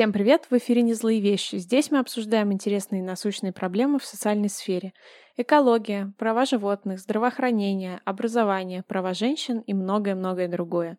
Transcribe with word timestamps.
Всем 0.00 0.14
привет! 0.14 0.46
В 0.48 0.56
эфире 0.56 0.80
«Не 0.80 0.94
злые 0.94 1.20
вещи». 1.20 1.56
Здесь 1.56 1.90
мы 1.90 1.98
обсуждаем 1.98 2.54
интересные 2.54 3.02
и 3.02 3.04
насущные 3.04 3.52
проблемы 3.52 3.98
в 3.98 4.06
социальной 4.06 4.48
сфере. 4.48 4.94
Экология, 5.42 6.12
права 6.18 6.44
животных, 6.44 7.00
здравоохранение, 7.00 8.02
образование, 8.04 8.82
права 8.86 9.14
женщин 9.14 9.60
и 9.60 9.72
многое-многое 9.72 10.48
другое. 10.48 10.98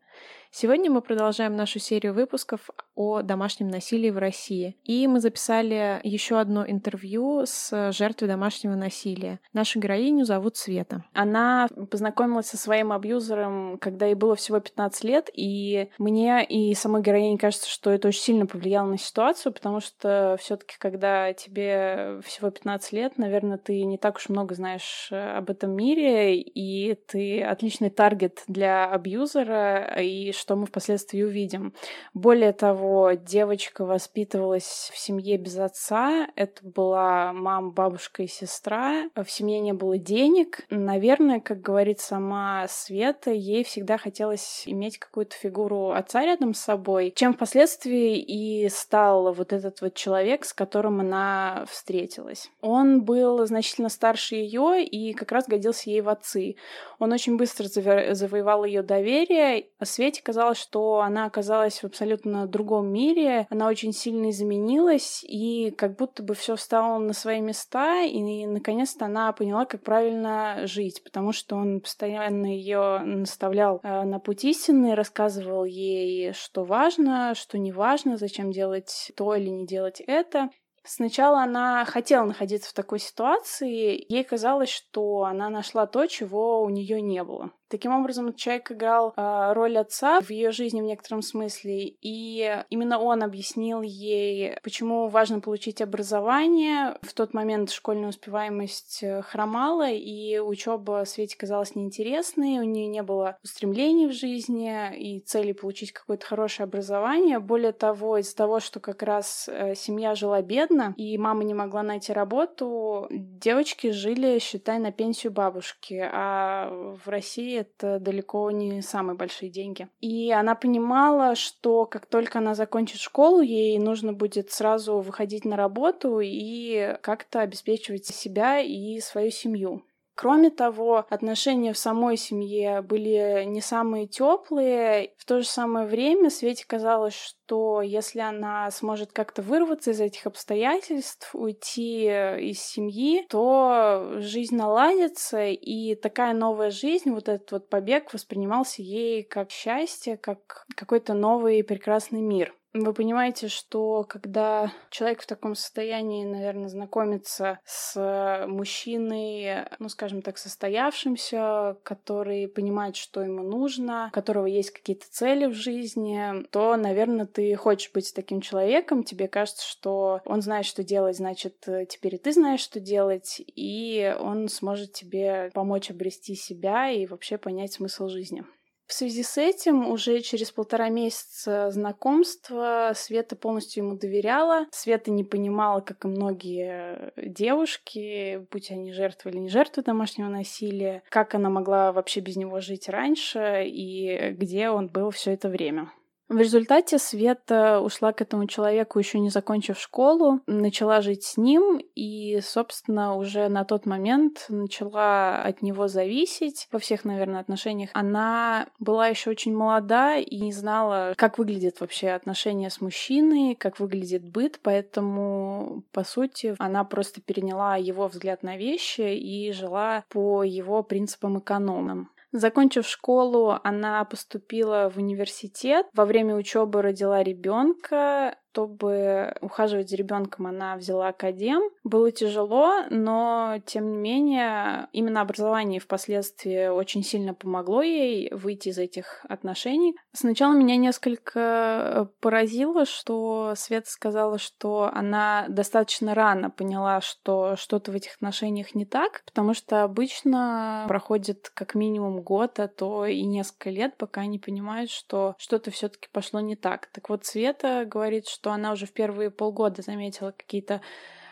Сегодня 0.54 0.92
мы 0.92 1.02
продолжаем 1.02 1.56
нашу 1.56 1.80
серию 1.80 2.14
выпусков 2.14 2.70
о 2.94 3.22
домашнем 3.22 3.70
насилии 3.70 4.10
в 4.10 4.18
России. 4.18 4.76
И 4.84 5.08
мы 5.08 5.22
записали 5.22 6.02
еще 6.04 6.40
одно 6.40 6.66
интервью 6.68 7.44
с 7.46 7.94
жертвой 7.94 8.28
домашнего 8.28 8.76
насилия. 8.76 9.40
Нашу 9.54 9.80
героиню 9.80 10.26
зовут 10.26 10.58
Света. 10.58 11.06
Она 11.14 11.70
познакомилась 11.90 12.48
со 12.48 12.58
своим 12.58 12.92
абьюзером, 12.92 13.78
когда 13.80 14.08
ей 14.08 14.16
было 14.16 14.36
всего 14.36 14.60
15 14.60 15.04
лет, 15.06 15.30
и 15.34 15.90
мне 15.98 16.44
и 16.44 16.76
самой 16.76 17.02
героине 17.02 17.38
кажется, 17.38 17.70
что 17.70 17.90
это 17.90 18.10
очень 18.10 18.22
сильно 18.22 18.46
повлияло 18.46 18.88
на 18.88 18.98
ситуацию, 18.98 19.54
потому 19.54 19.80
что 19.80 20.36
все 20.38 20.58
таки 20.58 20.76
когда 20.78 21.32
тебе 21.32 22.20
всего 22.26 22.50
15 22.50 22.92
лет, 22.92 23.18
наверное, 23.18 23.58
ты 23.58 23.86
не 23.86 23.98
так 23.98 24.18
уж 24.18 24.28
много 24.32 24.56
знаешь 24.56 25.10
э, 25.12 25.38
об 25.38 25.50
этом 25.50 25.72
мире, 25.72 26.40
и 26.40 26.96
ты 26.96 27.44
отличный 27.44 27.90
таргет 27.90 28.44
для 28.48 28.86
абьюзера, 28.86 30.02
и 30.02 30.32
что 30.32 30.56
мы 30.56 30.66
впоследствии 30.66 31.22
увидим. 31.22 31.74
Более 32.14 32.54
того, 32.54 33.12
девочка 33.12 33.86
воспитывалась 33.86 34.92
в 34.94 34.98
семье 34.98 35.38
без 35.38 35.58
отца. 35.58 36.28
Это 36.36 36.66
была 36.66 37.34
мама, 37.34 37.72
бабушка 37.72 38.24
и 38.24 38.28
сестра. 38.28 39.10
В 39.16 39.30
семье 39.30 39.60
не 39.60 39.74
было 39.74 39.98
денег. 39.98 40.66
Наверное, 40.70 41.40
как 41.40 41.62
говорит 41.62 42.00
сама 42.00 42.66
Света, 42.68 43.32
ей 43.32 43.64
всегда 43.64 43.98
хотелось 43.98 44.64
иметь 44.66 44.98
какую-то 44.98 45.36
фигуру 45.36 45.92
отца 45.92 46.24
рядом 46.26 46.54
с 46.54 46.60
собой, 46.60 47.14
чем 47.16 47.34
впоследствии 47.34 48.18
и 48.20 48.70
стал 48.70 49.34
вот 49.34 49.54
этот 49.54 49.82
вот 49.82 49.94
человек, 49.94 50.46
с 50.46 50.54
которым 50.54 51.00
она 51.00 51.66
встретилась. 51.70 52.50
Он 52.62 53.04
был 53.04 53.46
значительно 53.46 53.90
старше 53.90 54.21
ее 54.30 54.84
и 54.84 55.14
как 55.14 55.32
раз 55.32 55.48
годился 55.48 55.90
ей 55.90 56.02
в 56.02 56.10
отцы. 56.10 56.56
Он 57.00 57.12
очень 57.12 57.38
быстро 57.38 57.68
завоевал 57.68 58.66
ее 58.66 58.84
доверие. 58.84 59.68
Свете 59.84 60.22
казалось, 60.24 60.58
что 60.58 61.02
она 61.02 61.26
оказалась 61.26 61.80
в 61.80 61.86
абсолютно 61.86 62.48
другом 62.48 62.92
мире, 62.92 63.48
она 63.50 63.68
очень 63.68 63.94
сильно 63.94 64.30
изменилась, 64.30 65.24
и 65.28 65.72
как 65.72 65.96
будто 65.98 66.24
бы 66.24 66.34
все 66.34 66.56
встало 66.56 66.98
на 67.00 67.14
свои 67.14 67.42
места, 67.42 68.04
и 68.04 68.46
наконец-то 68.46 69.06
она 69.06 69.32
поняла, 69.34 69.66
как 69.66 69.84
правильно 69.84 70.62
жить, 70.66 71.04
потому 71.04 71.32
что 71.32 71.56
он 71.56 71.82
постоянно 71.82 72.46
ее 72.46 73.00
наставлял 73.00 73.80
э, 73.84 74.04
на 74.04 74.20
путь 74.20 74.44
истины, 74.46 74.96
рассказывал 74.96 75.66
ей, 75.66 76.34
что 76.34 76.64
важно, 76.64 77.34
что 77.36 77.58
не 77.58 77.72
важно, 77.72 78.18
зачем 78.18 78.52
делать 78.52 79.12
то 79.16 79.36
или 79.36 79.50
не 79.50 79.66
делать 79.66 80.02
это. 80.02 80.50
Сначала 80.84 81.44
она 81.44 81.86
хотела 81.86 82.26
находиться 82.26 82.70
в 82.70 82.74
такой 82.74 83.00
ситуации, 83.00 84.04
ей 84.10 84.24
казалось, 84.24 84.70
что 84.70 85.24
она 85.24 85.50
нашла 85.50 85.86
то, 85.86 86.08
чего 86.08 86.62
у 86.62 86.70
нее 86.70 87.02
не 87.02 87.24
было. 87.24 87.52
Таким 87.72 87.94
образом, 87.94 88.34
человек 88.34 88.70
играл 88.74 89.14
э, 89.16 89.54
роль 89.54 89.78
отца 89.78 90.20
в 90.20 90.30
ее 90.30 90.52
жизни 90.52 90.82
в 90.82 90.84
некотором 90.84 91.22
смысле, 91.22 91.88
и 92.02 92.64
именно 92.70 93.00
он 93.00 93.24
объяснил 93.24 93.82
ей, 93.82 94.58
почему 94.62 95.08
важно 95.08 95.40
получить 95.40 95.82
образование. 95.82 96.98
В 97.02 97.14
тот 97.14 97.34
момент 97.34 97.72
школьная 97.72 98.10
успеваемость 98.10 99.04
э, 99.04 99.22
хромала, 99.22 99.90
и 99.90 100.38
учеба 100.40 101.06
Свете 101.06 101.38
казалась 101.38 101.74
неинтересной, 101.74 102.60
у 102.60 102.64
нее 102.64 102.88
не 102.88 103.04
было 103.04 103.38
устремлений 103.42 104.08
в 104.08 104.12
жизни 104.12 104.94
и 104.98 105.22
цели 105.22 105.54
получить 105.54 105.94
какое-то 105.94 106.26
хорошее 106.26 106.66
образование. 106.66 107.40
Более 107.40 107.72
того, 107.72 108.18
из-за 108.18 108.36
того, 108.36 108.60
что 108.60 108.82
как 108.82 109.02
раз 109.02 109.48
э, 109.48 109.76
семья 109.76 110.14
жила 110.16 110.42
бедно, 110.42 110.71
и 110.98 111.18
мама 111.18 111.44
не 111.44 111.54
могла 111.54 111.84
найти 111.84 112.14
работу, 112.14 113.08
девочки 113.10 113.92
жили, 113.92 114.40
считай, 114.40 114.80
на 114.80 114.92
пенсию 114.92 115.32
бабушки, 115.32 116.02
а 116.12 116.70
в 117.04 117.08
России 117.10 117.60
это 117.60 118.00
далеко 118.00 118.50
не 118.52 118.82
самые 118.82 119.16
большие 119.16 119.50
деньги. 119.50 119.88
И 120.00 120.32
она 120.32 120.56
понимала, 120.56 121.36
что 121.36 121.86
как 121.86 122.06
только 122.06 122.40
она 122.40 122.56
закончит 122.56 123.00
школу, 123.00 123.42
ей 123.42 123.78
нужно 123.80 124.14
будет 124.14 124.52
сразу 124.52 125.00
выходить 125.00 125.46
на 125.46 125.56
работу 125.56 126.20
и 126.22 126.98
как-то 127.02 127.42
обеспечивать 127.42 128.06
себя 128.06 128.60
и 128.60 129.00
свою 129.00 129.32
семью. 129.32 129.84
Кроме 130.16 130.50
того, 130.52 131.06
отношения 131.10 131.74
в 131.74 131.78
самой 131.78 132.18
семье 132.18 132.82
были 132.82 133.44
не 133.46 133.62
самые 133.62 134.08
теплые. 134.08 135.14
В 135.18 135.26
то 135.26 135.42
же 135.42 135.48
самое 135.48 135.88
время 135.88 136.30
Свете 136.30 136.66
казалось, 136.68 137.16
что 137.16 137.82
если 137.82 138.20
она 138.20 138.70
сможет 138.72 139.14
как-то 139.14 139.42
вырваться 139.42 139.92
из 139.92 140.02
этих 140.02 140.28
обстоятельств, 140.28 141.34
уйти 141.34 142.06
из 142.06 142.62
семьи, 142.62 143.26
то 143.30 144.16
жизнь 144.18 144.56
наладится, 144.56 145.48
и 145.48 145.96
такая 145.96 146.34
новая 146.34 146.72
жизнь, 146.72 147.10
вот 147.10 147.28
этот 147.28 147.52
вот 147.52 147.70
побег 147.70 148.14
воспринимался 148.14 148.82
ей 148.82 149.24
как 149.24 149.50
счастье, 149.50 150.18
как 150.18 150.66
какой-то 150.76 151.14
новый 151.14 151.64
прекрасный 151.64 152.22
мир. 152.22 152.54
Вы 152.74 152.94
понимаете, 152.94 153.50
что 153.50 154.06
когда 154.08 154.72
человек 154.92 155.22
в 155.22 155.28
таком 155.28 155.56
состоянии, 155.56 156.24
наверное, 156.24 156.70
знакомится 156.70 157.60
с 157.66 158.46
мужчиной, 158.48 159.66
ну, 159.80 159.90
скажем 159.90 160.22
так, 160.22 160.38
состоявшимся, 160.38 161.76
который 161.84 162.48
понимает, 162.48 162.96
что 162.96 163.24
ему 163.24 163.44
нужно, 163.44 164.08
у 164.08 164.14
которого 164.14 164.46
есть 164.46 164.72
какие-то 164.72 165.06
цели 165.10 165.48
в 165.48 165.54
жизни, 165.54 166.46
то, 166.50 166.78
наверное, 166.78 167.26
ты 167.26 167.54
хочешь 167.56 167.92
быть 167.92 168.14
таким 168.16 168.40
человеком, 168.40 169.04
тебе 169.04 169.28
кажется, 169.28 169.68
что 169.68 170.22
он 170.24 170.42
знает, 170.42 170.66
что 170.66 170.82
делать, 170.82 171.18
значит, 171.18 171.68
теперь 171.90 172.16
и 172.16 172.20
ты 172.20 172.32
знаешь, 172.32 172.62
что 172.62 172.80
делать, 172.80 173.42
и 173.48 174.16
он 174.18 174.48
сможет 174.48 174.94
тебе 174.94 175.52
помочь 175.54 175.92
обрести 175.92 176.36
себя 176.36 176.90
и 176.90 177.06
вообще 177.06 177.38
понять 177.38 177.74
смысл 177.74 178.08
жизни. 178.08 178.46
В 178.92 178.94
связи 178.94 179.24
с 179.24 179.38
этим 179.38 179.88
уже 179.88 180.20
через 180.20 180.52
полтора 180.52 180.90
месяца 180.90 181.72
знакомства 181.72 182.92
Света 182.94 183.38
полностью 183.38 183.86
ему 183.86 183.96
доверяла. 183.96 184.68
Света 184.72 185.12
не 185.12 185.24
понимала, 185.24 185.80
как 185.80 186.04
и 186.04 186.10
многие 186.10 187.14
девушки, 187.16 188.46
будь 188.52 188.70
они 188.70 188.92
жертвы 188.92 189.32
или 189.32 189.38
не 189.38 189.48
жертвы 189.48 189.84
домашнего 189.84 190.28
насилия, 190.28 191.04
как 191.08 191.36
она 191.36 191.50
могла 191.50 191.94
вообще 191.94 192.20
без 192.20 192.36
него 192.36 192.60
жить 192.60 192.90
раньше 192.90 193.64
и 193.66 194.32
где 194.32 194.70
он 194.70 194.90
был 194.90 195.12
все 195.12 195.32
это 195.32 195.48
время. 195.48 195.90
В 196.32 196.38
результате 196.38 196.98
Света 196.98 197.82
ушла 197.82 198.14
к 198.14 198.22
этому 198.22 198.48
человеку, 198.48 198.98
еще 198.98 199.20
не 199.20 199.30
закончив 199.30 199.78
школу, 199.78 200.40
начала 200.48 201.02
жить 201.02 201.26
с 201.26 201.36
ним 201.36 201.82
и, 201.94 202.40
собственно, 202.42 203.18
уже 203.18 203.50
на 203.50 203.66
тот 203.66 203.86
момент 203.86 204.46
начала 204.48 205.42
от 205.42 205.62
него 205.62 205.90
зависеть 205.90 206.70
во 206.72 206.80
всех, 206.80 207.04
наверное, 207.04 207.42
отношениях. 207.42 207.90
Она 207.92 208.68
была 208.80 209.10
еще 209.10 209.30
очень 209.30 209.54
молода 209.54 210.16
и 210.16 210.40
не 210.40 210.54
знала, 210.54 211.16
как 211.18 211.38
выглядит 211.38 211.82
вообще 211.82 212.12
отношения 212.12 212.70
с 212.70 212.80
мужчиной, 212.80 213.56
как 213.56 213.82
выглядит 213.82 214.24
быт, 214.24 214.62
поэтому, 214.64 215.84
по 215.92 216.06
сути, 216.06 216.56
она 216.60 216.86
просто 216.86 217.20
переняла 217.20 217.76
его 217.76 218.08
взгляд 218.08 218.42
на 218.42 218.56
вещи 218.56 219.02
и 219.02 219.52
жила 219.52 220.06
по 220.08 220.44
его 220.44 220.82
принципам 220.82 221.40
экономным. 221.40 222.10
Закончив 222.32 222.88
школу, 222.88 223.60
она 223.64 224.04
поступила 224.06 224.90
в 224.90 224.98
университет. 224.98 225.88
Во 225.94 226.06
время 226.06 226.36
учебы 226.36 226.82
родила 226.82 227.22
ребенка 227.24 228.38
чтобы 228.52 229.34
ухаживать 229.42 229.90
за 229.90 229.96
ребенком, 229.96 230.48
она 230.48 230.76
взяла 230.76 231.10
академ. 231.10 231.62
Было 231.84 232.12
тяжело, 232.12 232.84
но 232.90 233.56
тем 233.66 233.92
не 233.92 233.98
менее 233.98 234.88
именно 234.92 235.22
образование 235.22 235.80
впоследствии 235.80 236.68
очень 236.68 237.04
сильно 237.04 237.34
помогло 237.34 237.82
ей 237.82 238.32
выйти 238.34 238.70
из 238.70 238.78
этих 238.78 239.26
отношений. 239.30 239.96
Сначала 240.14 240.54
меня 240.54 240.76
несколько 240.76 242.10
поразило, 242.20 242.86
что 242.86 243.54
Света 243.56 243.90
сказала, 243.90 244.38
что 244.38 244.92
она 244.94 245.46
достаточно 245.48 246.14
рано 246.14 246.50
поняла, 246.50 247.00
что 247.02 247.56
что-то 247.56 247.92
в 247.92 247.96
этих 247.96 248.16
отношениях 248.16 248.76
не 248.76 248.86
так, 248.86 249.24
потому 249.26 249.54
что 249.54 249.84
обычно 249.84 250.86
проходит 250.88 251.50
как 251.54 251.76
минимум 251.76 252.22
год, 252.22 252.60
а 252.60 252.68
то 252.68 253.06
и 253.06 253.22
несколько 253.24 253.70
лет, 253.70 253.96
пока 253.98 254.22
они 254.22 254.40
понимают, 254.40 254.90
что 254.90 255.36
что-то 255.38 255.72
все-таки 255.72 256.10
пошло 256.12 256.42
не 256.42 256.56
так. 256.56 256.88
Так 256.88 257.10
вот, 257.10 257.26
Света 257.26 257.86
говорит, 257.86 258.28
что 258.28 258.41
что 258.42 258.52
она 258.52 258.72
уже 258.72 258.88
в 258.88 258.92
первые 258.92 259.30
полгода 259.30 259.84
заметила 259.84 260.32
какие-то 260.32 260.82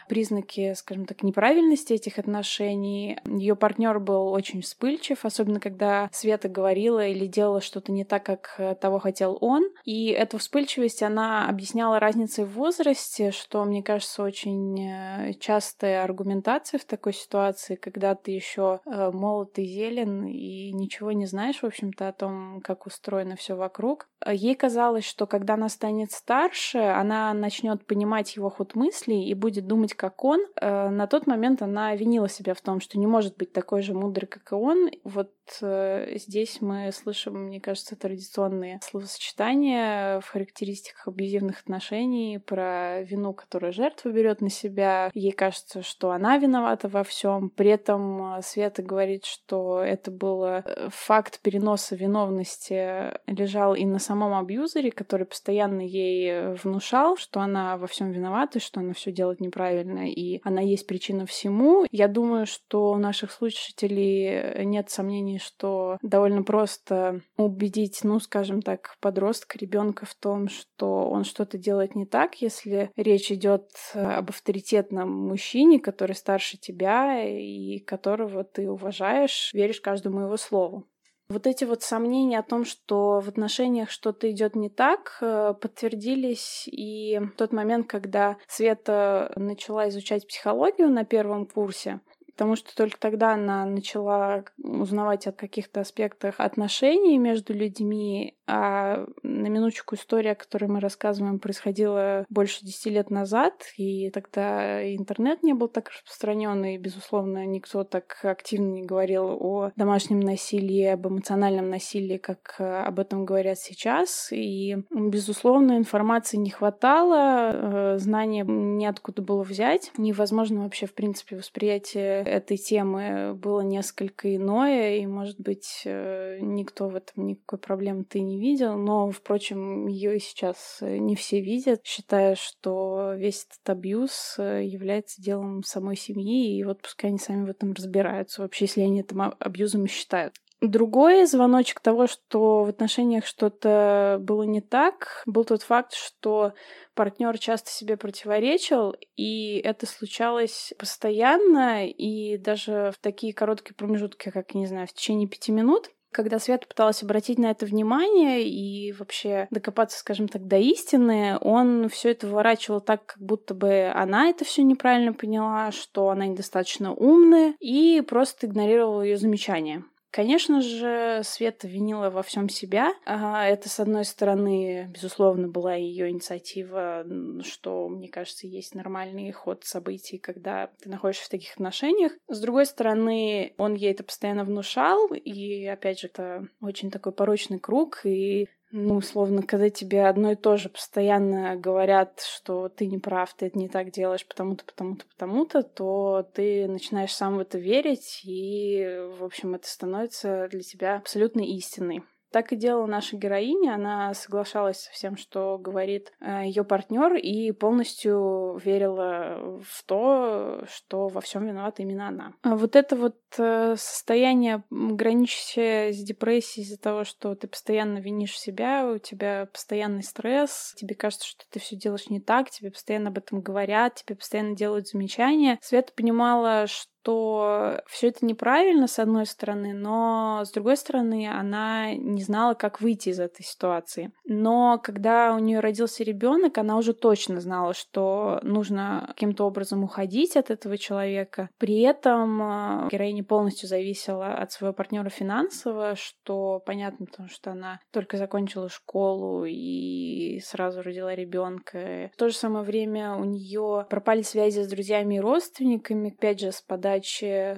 признаки, 0.10 0.74
скажем 0.74 1.06
так, 1.06 1.24
неправильности 1.24 1.94
этих 1.94 2.18
отношений. 2.18 3.18
Ее 3.26 3.56
партнер 3.56 4.00
был 4.00 4.30
очень 4.30 4.62
вспыльчив, 4.62 5.24
особенно 5.24 5.60
когда 5.60 6.10
Света 6.12 6.50
говорила 6.50 7.06
или 7.06 7.28
делала 7.28 7.62
что-то 7.62 7.92
не 7.92 8.04
так, 8.04 8.26
как 8.26 8.56
э, 8.58 8.76
того 8.76 9.00
хотел 9.00 9.38
он. 9.40 9.70
И 9.86 10.08
эту 10.08 10.40
вспыльчивость 10.40 11.04
она 11.04 11.48
объясняла 11.48 12.00
разницей 12.00 12.44
в 12.44 12.54
возрасте, 12.54 13.32
что, 13.32 13.64
мне 13.64 13.84
кажется, 13.84 14.24
очень 14.24 14.82
э, 14.82 15.34
частая 15.40 16.04
аргументация 16.04 16.80
в 16.80 16.86
такой 16.86 17.14
ситуации, 17.14 17.76
когда 17.76 18.16
ты 18.16 18.32
еще 18.32 18.80
э, 18.86 19.12
молод 19.12 19.58
и 19.60 19.64
зелен 19.64 20.26
и 20.26 20.72
ничего 20.72 21.12
не 21.12 21.28
знаешь, 21.28 21.60
в 21.60 21.66
общем-то, 21.66 22.08
о 22.08 22.14
том, 22.14 22.62
как 22.62 22.88
устроено 22.88 23.36
все 23.36 23.56
вокруг. 23.56 24.08
Ей 24.28 24.56
казалось, 24.56 25.06
что 25.06 25.28
когда 25.28 25.54
она 25.54 25.70
станет 25.70 26.12
старше, 26.12 26.80
она 26.80 27.32
начнет 27.34 27.86
понимать 27.86 28.36
его 28.36 28.50
ход 28.50 28.76
мыслей 28.76 29.30
и 29.30 29.34
будет 29.36 29.68
думать, 29.68 29.94
как 30.00 30.24
он. 30.24 30.40
На 30.62 31.08
тот 31.08 31.28
момент 31.28 31.62
она 31.62 31.94
винила 31.94 32.30
себя 32.30 32.54
в 32.54 32.62
том, 32.62 32.80
что 32.80 32.98
не 32.98 33.06
может 33.06 33.36
быть 33.36 33.52
такой 33.52 33.82
же 33.82 33.94
мудрой, 33.94 34.28
как 34.28 34.52
и 34.54 34.56
он. 34.56 34.90
Вот 35.04 35.32
э, 35.62 36.18
здесь 36.18 36.62
мы 36.62 36.92
слышим, 36.92 37.46
мне 37.46 37.60
кажется, 37.60 37.96
традиционные 37.96 38.80
словосочетания 38.82 40.20
в 40.22 40.30
характеристиках 40.30 41.08
абьюзивных 41.08 41.62
отношений 41.62 42.40
про 42.40 43.02
вину, 43.02 43.34
которую 43.34 43.74
жертва 43.74 44.10
берет 44.10 44.42
на 44.42 44.50
себя. 44.50 45.12
Ей 45.14 45.32
кажется, 45.32 45.82
что 45.82 46.12
она 46.12 46.38
виновата 46.38 46.88
во 46.88 47.04
всем. 47.04 47.50
При 47.50 47.70
этом 47.70 48.38
э, 48.38 48.42
Света 48.42 48.82
говорит, 48.82 49.26
что 49.26 49.82
это 49.82 50.12
был 50.12 50.46
э, 50.46 50.64
факт 50.90 51.42
переноса 51.42 51.96
виновности 51.96 53.18
лежал 53.28 53.76
и 53.76 53.86
на 53.86 54.00
самом 54.00 54.34
абьюзере, 54.34 54.92
который 54.92 55.26
постоянно 55.26 55.82
ей 55.82 56.54
внушал, 56.54 57.18
что 57.18 57.40
она 57.42 57.78
во 57.78 57.88
всем 57.88 58.12
виновата, 58.12 58.60
что 58.60 58.80
она 58.80 58.94
все 58.94 59.12
делает 59.12 59.40
неправильно, 59.40 59.89
и 59.98 60.42
она 60.44 60.62
есть 60.62 60.88
причина 60.88 61.26
всему. 61.26 61.86
Я 61.92 62.08
думаю, 62.08 62.46
что 62.46 62.92
у 62.92 62.98
наших 62.98 63.32
слушателей 63.32 64.66
нет 64.66 64.90
сомнений, 64.90 65.40
что 65.40 65.98
довольно 66.02 66.44
просто 66.44 67.22
убедить, 67.38 68.00
ну, 68.04 68.20
скажем 68.20 68.62
так, 68.62 68.96
подростка, 69.00 69.58
ребенка 69.58 70.06
в 70.06 70.16
том, 70.16 70.50
что 70.50 71.10
он 71.10 71.24
что-то 71.24 71.58
делает 71.58 71.96
не 71.96 72.06
так, 72.06 72.36
если 72.42 72.92
речь 72.96 73.32
идет 73.32 73.70
об 73.94 74.30
авторитетном 74.30 75.10
мужчине, 75.10 75.80
который 75.80 76.16
старше 76.16 76.58
тебя 76.58 77.24
и 77.28 77.80
которого 77.80 78.44
ты 78.44 78.70
уважаешь, 78.70 79.52
веришь 79.54 79.82
каждому 79.82 80.22
его 80.22 80.38
слову. 80.38 80.86
Вот 81.30 81.46
эти 81.46 81.64
вот 81.64 81.84
сомнения 81.84 82.40
о 82.40 82.44
том, 82.44 82.66
что 82.66 83.20
в 83.20 83.28
отношениях 83.28 83.92
что-то 83.92 84.32
идет 84.32 84.56
не 84.56 84.68
так, 84.68 85.20
э, 85.22 85.54
подтвердились 85.62 86.68
и 86.68 87.20
в 87.20 87.38
тот 87.38 87.54
момент, 87.54 87.88
когда 87.88 88.38
Света 88.48 89.32
начала 89.36 89.90
изучать 89.90 90.28
психологию 90.28 90.90
на 90.90 91.06
первом 91.06 91.46
курсе 91.46 92.00
потому 92.40 92.56
что 92.56 92.74
только 92.74 92.98
тогда 92.98 93.34
она 93.34 93.66
начала 93.66 94.46
узнавать 94.64 95.28
о 95.28 95.34
каких-то 95.34 95.82
аспектах 95.82 96.36
отношений 96.38 97.18
между 97.18 97.54
людьми, 97.54 98.38
а 98.48 99.06
на 99.24 99.48
минуточку 99.48 99.96
история, 99.96 100.32
о 100.32 100.36
которой 100.36 100.68
мы 100.68 100.80
рассказываем, 100.80 101.40
происходила 101.40 102.26
больше 102.30 102.66
десяти 102.66 102.92
лет 102.92 103.10
назад, 103.10 103.66
и 103.76 104.10
тогда 104.12 104.82
интернет 104.96 105.44
не 105.44 105.54
был 105.54 105.68
так 105.68 105.90
распространен, 105.90 106.64
и, 106.64 106.78
безусловно, 106.78 107.46
никто 107.46 107.84
так 107.84 108.18
активно 108.24 108.72
не 108.72 108.84
говорил 108.84 109.38
о 109.38 109.72
домашнем 109.76 110.22
насилии, 110.22 110.86
об 110.86 111.08
эмоциональном 111.08 111.70
насилии, 111.70 112.18
как 112.18 112.56
об 112.58 113.02
этом 113.02 113.26
говорят 113.26 113.60
сейчас, 113.60 114.32
и, 114.32 114.78
безусловно, 114.92 115.78
информации 115.78 116.38
не 116.38 116.52
хватало, 116.52 117.52
э, 117.52 117.98
знания 118.00 118.46
неоткуда 118.48 119.22
было 119.22 119.44
взять, 119.44 119.92
невозможно 119.98 120.64
вообще, 120.64 120.86
в 120.86 120.94
принципе, 120.94 121.36
восприятие 121.36 122.29
этой 122.30 122.58
темы 122.58 123.34
было 123.36 123.62
несколько 123.62 124.36
иное, 124.36 124.98
и, 124.98 125.06
может 125.06 125.40
быть, 125.40 125.82
э, 125.86 126.40
никто 126.42 126.90
в 126.90 126.96
этом 126.96 127.28
никакой 127.28 127.60
проблемы 127.60 128.04
ты 128.04 128.22
не 128.22 128.40
видел, 128.40 128.78
но, 128.78 129.12
впрочем, 129.12 129.88
ее 129.88 130.18
и 130.18 130.20
сейчас 130.20 130.78
э, 130.82 130.98
не 130.98 131.16
все 131.16 131.42
видят, 131.42 131.82
считая, 131.86 132.36
что 132.36 133.14
весь 133.16 133.46
этот 133.46 133.70
абьюз 133.70 134.36
э, 134.38 134.64
является 134.64 135.22
делом 135.22 135.64
самой 135.64 135.96
семьи, 135.96 136.58
и 136.58 136.64
вот 136.64 136.82
пускай 136.82 137.10
они 137.10 137.20
сами 137.20 137.46
в 137.46 137.50
этом 137.50 137.74
разбираются, 137.74 138.42
вообще, 138.42 138.66
если 138.66 138.82
они 138.82 139.02
это 139.02 139.16
абьюзом 139.40 139.88
считают. 139.88 140.34
Другой 140.62 141.26
звоночек 141.26 141.80
того, 141.80 142.08
что 142.08 142.66
в 142.66 142.70
отношениях 142.70 143.26
что-то 143.26 144.18
было 144.20 144.44
не 144.44 144.60
так, 144.60 145.24
был 145.26 145.46
тот 145.46 145.64
факт, 145.64 145.94
что 145.94 146.52
партнер 146.96 147.38
часто 147.38 147.72
себе 147.72 147.96
противоречил, 147.96 148.94
и 149.16 149.60
это 149.60 149.86
случалось 149.86 150.74
постоянно, 150.78 151.88
и 151.88 152.38
даже 152.38 152.92
в 152.94 153.02
такие 153.02 153.34
короткие 153.34 153.74
промежутки, 153.74 154.32
как, 154.32 154.54
не 154.54 154.66
знаю, 154.66 154.88
в 154.88 154.94
течение 154.94 155.30
пяти 155.30 155.54
минут. 155.54 155.92
Когда 156.12 156.40
Света 156.40 156.68
пыталась 156.68 157.04
обратить 157.04 157.38
на 157.38 157.52
это 157.52 157.66
внимание 157.66 158.44
и 158.44 158.92
вообще 158.92 159.48
докопаться, 159.52 160.00
скажем 160.00 160.28
так, 160.28 160.46
до 160.46 160.58
истины, 160.58 161.38
он 161.40 161.88
все 161.88 162.12
это 162.12 162.28
выворачивал 162.28 162.82
так, 162.82 163.06
как 163.06 163.22
будто 163.22 163.54
бы 163.54 163.92
она 163.94 164.28
это 164.28 164.44
все 164.44 164.64
неправильно 164.64 165.14
поняла, 165.14 165.72
что 165.72 166.10
она 166.10 166.26
недостаточно 166.26 166.94
умная, 166.94 167.54
и 167.60 168.02
просто 168.02 168.48
игнорировал 168.48 169.04
ее 169.04 169.18
замечания. 169.18 169.86
Конечно 170.12 170.62
же, 170.62 171.22
Света 171.24 171.68
винила 171.68 172.10
во 172.10 172.24
всем 172.24 172.50
себя. 172.50 172.94
Это, 173.06 173.70
с 173.70 173.80
одной 173.80 174.06
стороны, 174.06 174.88
безусловно, 174.92 175.48
была 175.48 175.76
ее 175.76 176.10
инициатива, 176.10 177.06
что, 177.44 177.88
мне 177.88 178.10
кажется, 178.10 178.48
есть 178.48 178.74
нормальный 178.74 179.32
ход 179.32 179.66
событий, 179.66 180.18
когда 180.18 180.72
ты 180.82 180.90
находишься 180.90 181.26
в 181.26 181.30
таких 181.30 181.54
отношениях. 181.54 182.14
С 182.28 182.42
другой 182.42 182.66
стороны, 182.66 183.54
он 183.58 183.76
ей 183.76 183.92
это 183.92 184.04
постоянно 184.04 184.44
внушал, 184.46 185.14
и, 185.14 185.66
опять 185.68 186.00
же, 186.00 186.08
это 186.08 186.48
очень 186.60 186.90
такой 186.90 187.12
порочный 187.12 187.60
круг, 187.60 188.02
и 188.04 188.50
ну, 188.72 188.98
условно, 188.98 189.42
когда 189.42 189.70
тебе 189.70 190.06
одно 190.06 190.32
и 190.32 190.36
то 190.36 190.58
же 190.58 190.70
постоянно 190.70 191.56
говорят, 191.56 192.22
что 192.22 192.70
ты 192.70 192.86
не 192.86 193.00
прав, 193.00 193.34
ты 193.34 193.48
это 193.48 193.58
не 193.58 193.68
так 193.68 193.92
делаешь 193.92 194.28
потому-то, 194.28 194.64
потому-то, 194.66 195.06
потому-то, 195.08 195.64
то 195.64 196.30
ты 196.34 196.68
начинаешь 196.68 197.14
сам 197.14 197.38
в 197.38 197.40
это 197.40 197.58
верить, 197.58 198.22
и, 198.24 199.10
в 199.18 199.24
общем, 199.24 199.56
это 199.56 199.68
становится 199.68 200.48
для 200.50 200.62
тебя 200.62 200.98
абсолютно 200.98 201.42
истиной. 201.42 202.04
Так 202.32 202.54
и 202.54 202.56
делала 202.56 202.86
наша 202.86 203.18
героиня. 203.18 203.76
Она 203.76 204.14
соглашалась 204.14 204.82
со 204.84 204.92
всем, 204.92 205.18
что 205.18 205.58
говорит 205.58 206.12
э, 206.20 206.46
ее 206.46 206.64
партнер, 206.64 207.16
и 207.16 207.52
полностью 207.52 208.60
верила 208.64 209.62
в 209.64 209.84
то, 209.86 210.64
что 210.72 211.08
во 211.08 211.22
всем 211.22 211.46
виновата 211.48 211.82
именно 211.82 212.08
она. 212.08 212.34
А 212.44 212.56
вот 212.56 212.76
это 212.76 212.96
вот 212.96 213.18
э, 213.38 213.76
состояние, 213.78 214.64
граничащее 214.70 215.94
с 215.94 216.04
депрессией 216.04 216.66
из-за 216.66 216.78
того, 216.78 217.04
что 217.04 217.36
ты 217.36 217.48
постоянно 217.48 218.00
винишь 218.00 218.40
себя, 218.40 218.88
у 218.88 218.98
тебя 218.98 219.48
постоянный 219.52 220.04
стресс, 220.04 220.74
тебе 220.78 220.96
кажется, 220.96 221.28
что 221.28 221.46
ты 221.50 221.60
все 221.60 221.76
делаешь 221.76 222.10
не 222.10 222.20
так, 222.20 222.50
тебе 222.50 222.72
постоянно 222.72 223.10
об 223.10 223.18
этом 223.18 223.42
говорят, 223.42 223.96
тебе 223.96 224.16
постоянно 224.16 224.56
делают 224.56 224.88
замечания. 224.88 225.58
Света 225.62 225.94
понимала, 225.96 226.68
что 226.68 226.99
что 227.02 227.82
все 227.88 228.10
это 228.10 228.26
неправильно, 228.26 228.88
с 228.88 229.00
одной 229.00 229.26
стороны, 229.26 229.74
но 229.74 230.44
с 230.46 230.52
другой 230.52 230.78
стороны, 230.78 231.30
она 231.30 231.94
не 231.96 232.22
знала, 232.22 232.54
как 232.54 232.82
выйти 232.82 233.10
из 233.10 233.20
этой 233.20 233.44
ситуации. 233.44 234.12
Но 234.26 234.80
когда 234.82 235.34
у 235.34 235.40
нее 235.40 235.60
родился 235.60 236.04
ребенок, 236.04 236.58
она 236.58 236.78
уже 236.78 236.94
точно 236.94 237.40
знала, 237.40 237.74
что 237.74 238.40
нужно 238.44 239.06
каким-то 239.10 239.46
образом 239.46 239.84
уходить 239.84 240.36
от 240.36 240.52
этого 240.52 240.78
человека. 240.78 241.50
При 241.58 241.82
этом 241.82 242.42
э, 242.42 242.90
героиня 242.92 243.24
полностью 243.24 243.68
зависела 243.68 244.34
от 244.34 244.52
своего 244.52 244.74
партнера 244.74 245.10
финансово, 245.10 245.96
что 245.96 246.62
понятно, 246.66 247.06
потому 247.06 247.30
что 247.30 247.52
она 247.52 247.80
только 247.92 248.18
закончила 248.18 248.70
школу 248.70 249.46
и 249.46 250.40
сразу 250.44 250.82
родила 250.82 251.16
ребенка. 251.16 252.12
В 252.14 252.18
то 252.18 252.30
же 252.30 252.36
самое 252.36 252.66
время 252.66 253.16
у 253.16 253.24
нее 253.24 253.86
пропали 253.90 254.22
связи 254.22 254.62
с 254.62 254.68
друзьями 254.68 255.16
и 255.16 255.20
родственниками, 255.20 256.12
опять 256.12 256.40
же, 256.40 256.52
с 256.52 256.62
подачи 256.62 256.90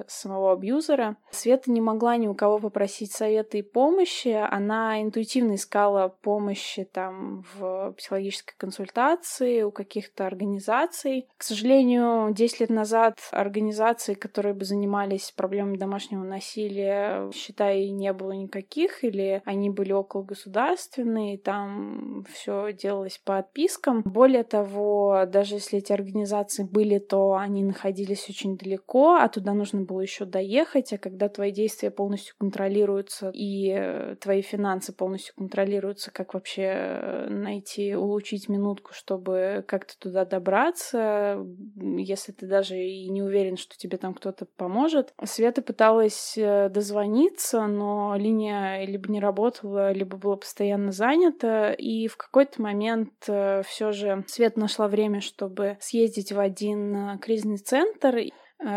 самого 0.07 0.53
абьюзера. 0.53 1.17
Света 1.31 1.71
не 1.71 1.81
могла 1.81 2.17
ни 2.17 2.27
у 2.27 2.35
кого 2.35 2.59
попросить 2.59 3.11
совета 3.11 3.57
и 3.57 3.61
помощи. 3.61 4.29
Она 4.49 5.01
интуитивно 5.01 5.55
искала 5.55 6.09
помощи 6.21 6.87
там 6.91 7.43
в 7.53 7.93
психологической 7.97 8.55
консультации 8.57 9.63
у 9.63 9.71
каких-то 9.71 10.25
организаций. 10.25 11.27
К 11.37 11.43
сожалению, 11.43 12.33
10 12.33 12.59
лет 12.61 12.69
назад 12.69 13.17
организаций, 13.31 14.15
которые 14.15 14.53
бы 14.53 14.65
занимались 14.65 15.31
проблемами 15.35 15.77
домашнего 15.77 16.23
насилия, 16.23 17.29
считай, 17.33 17.89
не 17.89 18.13
было 18.13 18.31
никаких, 18.31 19.03
или 19.03 19.41
они 19.45 19.69
были 19.69 19.91
около 19.91 20.23
государственные, 20.23 21.37
там 21.37 22.25
все 22.33 22.71
делалось 22.73 23.19
по 23.23 23.37
отпискам. 23.37 24.01
Более 24.05 24.43
того, 24.43 25.25
даже 25.27 25.55
если 25.55 25.79
эти 25.79 25.93
организации 25.93 26.63
были, 26.63 26.99
то 26.99 27.35
они 27.35 27.63
находились 27.63 28.29
очень 28.29 28.57
далеко, 28.57 29.15
а 29.23 29.29
туда 29.29 29.53
нужно 29.53 29.81
было 29.81 30.01
еще 30.01 30.25
доехать, 30.25 30.93
а 30.93 30.97
когда 30.97 31.29
твои 31.29 31.51
действия 31.51 31.91
полностью 31.91 32.35
контролируются 32.37 33.29
и 33.33 33.71
э, 33.71 34.15
твои 34.19 34.41
финансы 34.41 34.93
полностью 34.93 35.35
контролируются, 35.35 36.11
как 36.11 36.33
вообще 36.33 36.63
э, 36.63 37.27
найти, 37.29 37.95
улучшить 37.95 38.49
минутку, 38.49 38.93
чтобы 38.93 39.63
как-то 39.67 39.97
туда 39.99 40.25
добраться, 40.25 41.37
если 41.75 42.31
ты 42.31 42.47
даже 42.47 42.77
и 42.77 43.09
не 43.09 43.21
уверен, 43.21 43.57
что 43.57 43.77
тебе 43.77 43.97
там 43.97 44.13
кто-то 44.13 44.45
поможет. 44.45 45.13
Света 45.23 45.61
пыталась 45.61 46.35
э, 46.37 46.69
дозвониться, 46.69 47.67
но 47.67 48.15
линия 48.17 48.85
либо 48.85 49.11
не 49.11 49.19
работала, 49.19 49.91
либо 49.91 50.17
была 50.17 50.37
постоянно 50.37 50.91
занята, 50.91 51.73
и 51.73 52.07
в 52.07 52.17
какой-то 52.17 52.61
момент 52.61 53.11
все 53.21 53.91
же 53.91 54.23
Свет 54.27 54.57
нашла 54.57 54.87
время, 54.87 55.21
чтобы 55.21 55.77
съездить 55.79 56.31
в 56.31 56.39
один 56.39 57.19
кризисный 57.19 57.57
центр 57.57 58.17